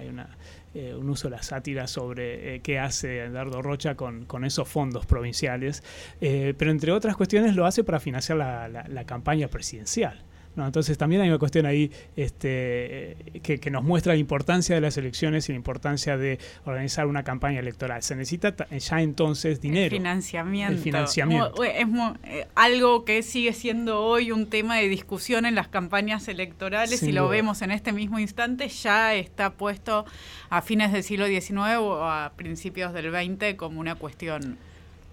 [0.74, 5.06] eh, un uso de la sátira sobre eh, qué hace Dardo Rocha con, esos fondos
[5.06, 5.84] provinciales,
[6.20, 10.22] pero entre otras cuestiones lo hace para financiar la campaña presidencial.
[10.56, 10.66] ¿No?
[10.66, 15.48] Entonces también hay una cuestión ahí este, que, nos muestra la importancia de las elecciones
[15.48, 18.04] y la importancia de organizar una campaña electoral.
[18.04, 19.96] Se necesita ya entonces dinero.
[19.96, 20.74] El financiamiento.
[20.74, 21.64] El financiamiento.
[21.64, 21.86] Es
[22.24, 27.12] eh, algo que sigue siendo hoy un tema de discusión en las campañas electorales y
[27.12, 30.06] lo vemos en este mismo instante, ya está puesto
[30.50, 34.58] a fines del siglo XIX o a principios del XX como una cuestión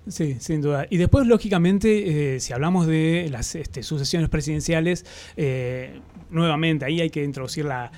[0.09, 0.87] Sí, sin duda.
[0.89, 5.05] Y después, lógicamente, eh, si hablamos de las este, sucesiones presidenciales,
[5.37, 6.01] eh,
[6.31, 7.91] nuevamente ahí hay que introducir la,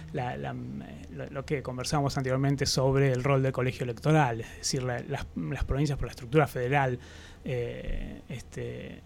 [1.31, 5.99] lo que conversamos anteriormente sobre el rol del colegio electoral, es decir, las, las, provincias
[5.99, 6.99] por la estructura federal
[7.45, 9.03] eh, este,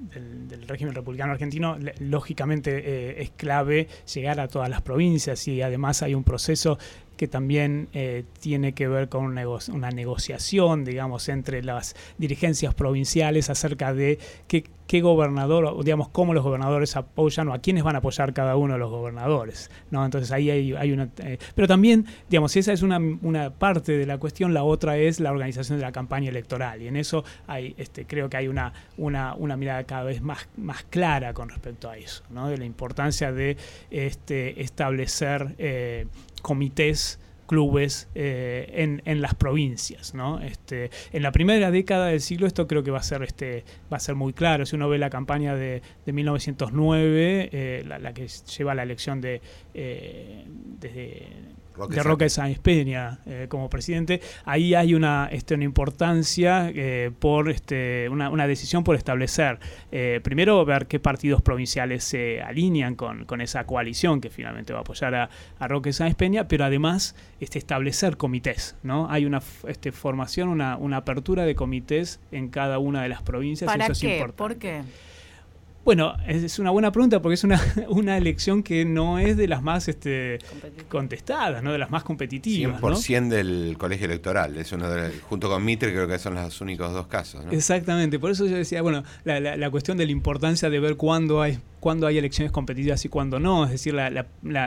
[0.00, 6.14] del, régimen republicano argentino, lógicamente es clave llegar a todas las provincias y además hay
[6.14, 6.78] un proceso
[7.16, 13.94] que también eh, tiene que ver con una, negociación, digamos, entre las dirigencias provinciales acerca
[13.94, 17.98] de qué, qué gobernador, o digamos, cómo los gobernadores apoyan o a quiénes van a
[17.98, 19.70] apoyar cada uno de los gobernadores.
[19.90, 20.04] ¿no?
[20.04, 21.08] Entonces ahí hay, una...
[21.18, 23.00] Eh, pero también, digamos, esa es una,
[23.58, 26.82] parte de la cuestión, la otra es la organización de la campaña electoral.
[26.82, 30.48] Y en eso hay, este, creo que hay una, una, una mirada cada vez más,
[30.56, 32.48] más clara con respecto a eso, ¿no?
[32.48, 33.56] de la importancia de
[33.90, 35.54] este, establecer...
[35.58, 36.06] Eh,
[36.46, 37.18] comités
[37.48, 40.14] clubes eh, en, en, las provincias.
[40.14, 40.40] ¿no?
[40.40, 43.96] Este, en la primera década del siglo esto creo que va a ser, este, va
[43.96, 44.64] a ser muy claro.
[44.64, 49.40] Si uno ve la campaña de, de 1909, eh, la, que lleva la elección de,
[49.74, 51.26] desde
[51.88, 57.50] de Roque Sáenz Peña eh, como presidente, ahí hay una, este, una importancia eh, por
[57.50, 59.58] este, una, decisión por establecer,
[59.92, 64.80] eh, primero ver qué partidos provinciales se alinean con, con, esa coalición que finalmente va
[64.80, 65.28] a apoyar a,
[65.66, 69.10] Roque Sáenz Peña, pero además este, establecer comités, ¿no?
[69.10, 73.70] Hay una este, formación, una, una apertura de comités en cada una de las provincias.
[73.70, 74.06] ¿Para eso qué?
[74.06, 74.36] Es importante.
[74.36, 74.82] ¿Por qué?
[75.86, 79.62] Bueno, es una buena pregunta porque es una, una elección que no es de las
[79.62, 80.40] más este,
[80.88, 82.80] contestadas, no de las más competitivas.
[82.80, 86.92] 100% del colegio electoral, es uno de, junto con Mitre creo que son los únicos
[86.92, 87.44] dos casos.
[87.52, 91.40] Exactamente, por eso yo decía, bueno, la, la cuestión de la importancia de ver cuándo
[91.40, 93.64] hay cuándo hay elecciones competitivas y cuándo no.
[93.64, 93.96] Es decir,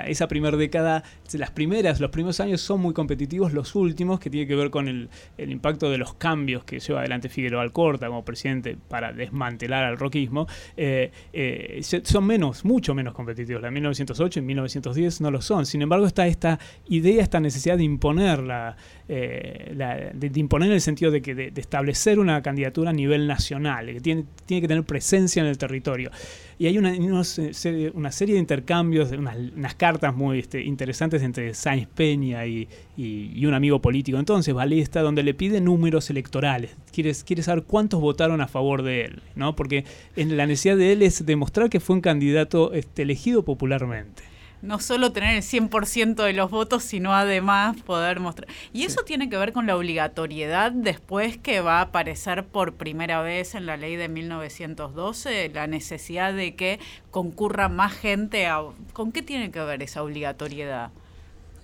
[0.07, 1.03] esa primera década,
[1.33, 4.87] las primeras, los primeros años son muy competitivos, los últimos, que tiene que ver con
[4.87, 9.97] el, impacto de los cambios que lleva adelante Figueroa Alcorta como presidente para desmantelar al
[9.97, 10.47] roquismo,
[10.77, 13.61] eh, eh, son menos, mucho menos competitivos.
[13.61, 15.65] La de 1908 y 1910 no lo son.
[15.65, 18.75] Sin embargo, está esta idea, esta necesidad de imponer la,
[19.07, 23.87] eh, de, imponer en el sentido de que de, establecer una candidatura a nivel nacional,
[23.87, 26.11] que tiene, tiene que tener presencia en el territorio.
[26.59, 31.87] Y hay una, una serie de intercambios, unas, unas cartas muy este, interesantes entre Sáenz
[31.87, 36.75] Peña y, y, un amigo político entonces, Balesta, donde le pide números electorales.
[36.91, 39.55] Quiere, quiere saber cuántos votaron a favor de él, ¿no?
[39.55, 39.85] porque
[40.17, 44.28] en la necesidad de él es demostrar que fue un candidato este, elegido popularmente
[44.61, 48.47] no solo tener el 100% de los votos, sino además poder mostrar.
[48.73, 53.21] Y eso tiene que ver con la obligatoriedad después que va a aparecer por primera
[53.21, 56.79] vez en la ley de 1912, la necesidad de que
[57.11, 58.47] concurra más gente.
[58.47, 58.61] A...
[58.93, 60.91] ¿Con qué tiene que ver esa obligatoriedad?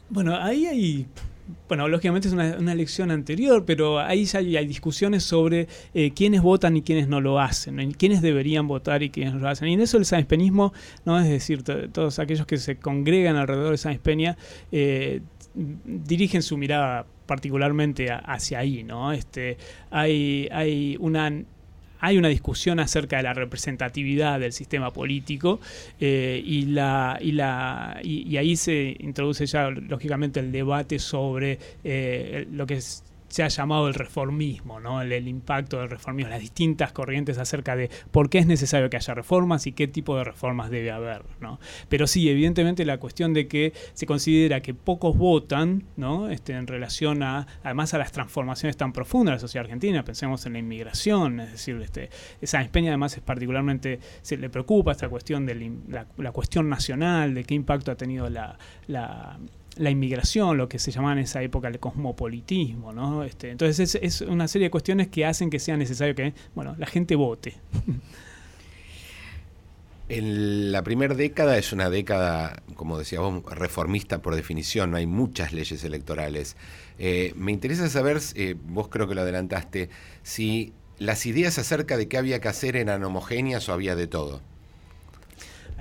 [0.10, 1.08] Bueno, ahí hay
[1.68, 6.78] bueno, lógicamente es una, elección anterior, pero ahí ya hay, discusiones sobre eh, quiénes votan
[6.78, 9.68] y quiénes no lo hacen, quiénes deberían votar y quiénes no lo hacen.
[9.68, 10.74] Y en eso el Sáenz Peñismo,
[11.06, 11.20] ¿no?
[11.20, 14.38] es decir, todos aquellos que se congregan alrededor de Sáenz Peña,
[14.72, 15.22] eh,
[15.54, 19.12] dirigen su mirada particularmente hacia ahí, ¿no?
[19.12, 19.58] Este,
[19.90, 21.32] hay, hay una
[22.00, 25.60] hay una discusión acerca de la representatividad del sistema político
[26.00, 32.48] eh, y, la, y, la, y, ahí se introduce ya lógicamente el debate sobre eh,
[32.52, 33.05] lo que es
[33.36, 35.02] se ha llamado el reformismo, ¿no?
[35.02, 39.14] El, impacto del reformismo, las distintas corrientes acerca de por qué es necesario que haya
[39.14, 41.24] reformas y qué tipo de reformas debe haber.
[41.42, 41.60] ¿no?
[41.90, 46.30] Pero sí, evidentemente la cuestión de que se considera que pocos votan ¿no?
[46.30, 50.46] este, en relación a, además a las transformaciones tan profundas de la sociedad argentina, pensemos
[50.46, 52.10] en la inmigración, es decir, este,
[52.42, 57.34] Sáenz Peña además es particularmente, se le preocupa esta cuestión de la, la cuestión nacional,
[57.34, 58.58] de qué impacto ha tenido la,
[58.88, 59.38] la
[59.78, 63.24] la inmigración, lo que se llamaba en esa época el cosmopolitismo, ¿no?
[63.24, 66.88] Este, entonces es, una serie de cuestiones que hacen que sea necesario que, bueno, la
[66.88, 67.56] gente vote.
[70.08, 75.52] En la primera década es una década, como decíamos, reformista por definición, no hay muchas
[75.52, 76.58] leyes electorales.
[77.00, 79.90] Eh, me interesa saber, eh, vos creo que lo adelantaste,
[80.22, 84.42] si las ideas acerca de qué había que hacer eran homogéneas o había de todo.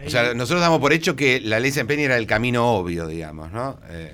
[0.05, 3.53] O sea, nosotros damos por hecho que la ley de era el camino obvio, digamos,
[3.53, 3.79] ¿no?
[3.89, 4.13] Eh,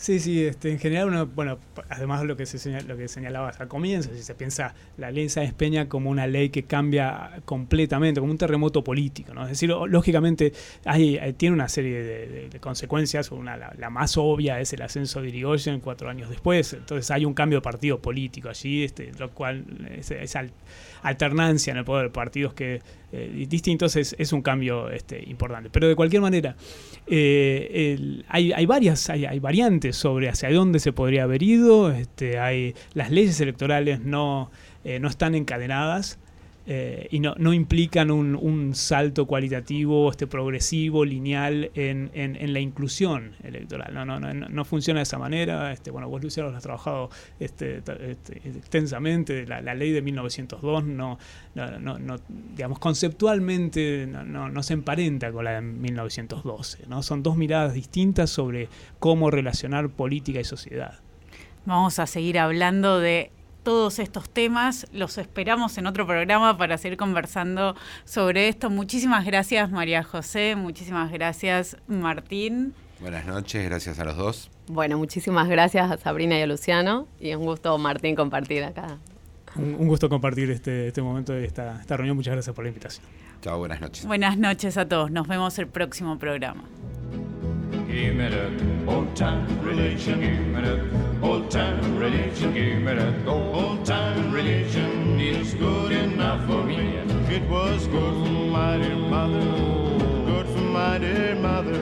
[0.00, 1.58] Sí, sí, este, en general uno, bueno,
[1.90, 5.52] además lo que se lo que señalabas al comienzo, si se piensa la ley Sáenz
[5.52, 9.42] Peña como una ley que cambia completamente, como un terremoto político, ¿no?
[9.42, 10.54] Es decir, lógicamente
[10.86, 15.80] hay, tiene una serie de, consecuencias, una, la, más obvia es el ascenso de Irigoyen
[15.80, 19.66] cuatro años después, entonces hay un cambio de partido político allí, este, lo cual
[19.98, 20.46] esa
[21.02, 22.80] alternancia en el poder de partidos que
[23.12, 25.70] eh, distintos es, es, un cambio este, importante.
[25.70, 26.56] Pero de cualquier manera,
[27.06, 31.90] eh, hay, hay, varias, hay, hay, variantes sobre hacia dónde se podría haber ido.
[31.90, 34.50] Este, hay, las leyes electorales no,
[34.84, 36.18] eh, no están encadenadas.
[36.72, 42.60] Eh, y no, no implican un, un, salto cualitativo, este progresivo, lineal en, en, la
[42.60, 43.92] inclusión electoral.
[43.92, 45.72] No, no, no, no, funciona de esa manera.
[45.72, 47.10] Este, bueno, vos, Luciano, lo has trabajado
[47.40, 49.48] este, este, extensamente.
[49.48, 51.18] La, ley de 1902 no,
[51.56, 52.16] no,
[52.54, 56.84] digamos, conceptualmente no, no, se emparenta con la de 1912.
[56.86, 57.02] ¿no?
[57.02, 58.68] Son dos miradas distintas sobre
[59.00, 61.00] cómo relacionar política y sociedad.
[61.66, 63.32] Vamos a seguir hablando de
[63.62, 64.86] todos estos temas.
[64.92, 68.70] Los esperamos en otro programa para seguir conversando sobre esto.
[68.70, 72.74] Muchísimas gracias María José, muchísimas gracias Martín.
[73.00, 74.50] Buenas noches, gracias a los dos.
[74.66, 78.98] Bueno, muchísimas gracias a Sabrina y a Luciano y un gusto Martín compartir acá.
[79.56, 82.16] Un, gusto compartir este, este momento de esta, esta reunión.
[82.16, 83.04] Muchas gracias por la invitación.
[83.42, 84.06] Chao, buenas noches.
[84.06, 85.10] Buenas noches a todos.
[85.10, 86.64] Nos vemos el próximo programa.
[87.90, 88.52] Give me that
[88.86, 90.20] old time religion.
[90.20, 92.54] Give me that old time religion.
[92.54, 95.18] Give me that old time religion.
[95.18, 96.98] It's good enough for me.
[97.34, 99.40] It was good for my dear mother.
[100.24, 101.72] Good for my dear mother.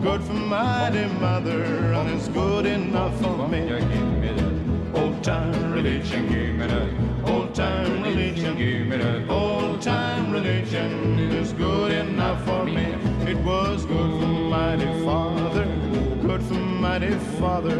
[0.00, 1.62] Good for my dear mother.
[1.92, 3.68] And it's good enough for me.
[3.68, 6.28] Give me that old time religion.
[6.28, 8.56] Give me that old time religion.
[8.56, 11.18] Give me that old time religion.
[11.18, 13.15] It is good enough for me.
[13.26, 15.64] It was good for mighty Father,
[16.22, 17.10] good for mighty
[17.40, 17.74] Father,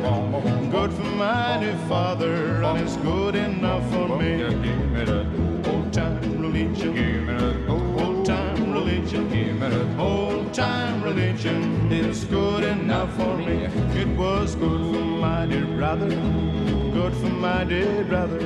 [0.72, 4.38] good for mighty Father, and it's good enough for me.
[4.38, 10.01] Give me that old time religion, give me that old time religion, give me that
[10.01, 11.93] old time religion.
[11.93, 13.65] is good enough for me.
[14.01, 18.39] It was good for my dear brother, good for my dear brother,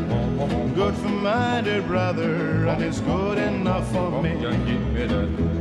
[0.75, 4.33] good for my dear brother, and it's good enough for me.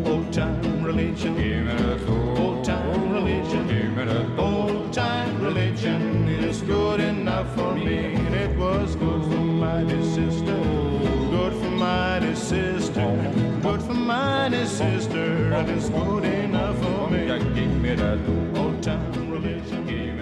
[0.06, 1.70] Old time religion,
[2.40, 4.40] old time religion.
[4.40, 8.16] Old time religion is good enough for me.
[8.44, 10.58] It was good for my dear sister.
[11.30, 13.49] Good for my dear sister
[14.10, 17.30] mighty sister, and it's good enough for me.
[18.60, 20.19] Old time religion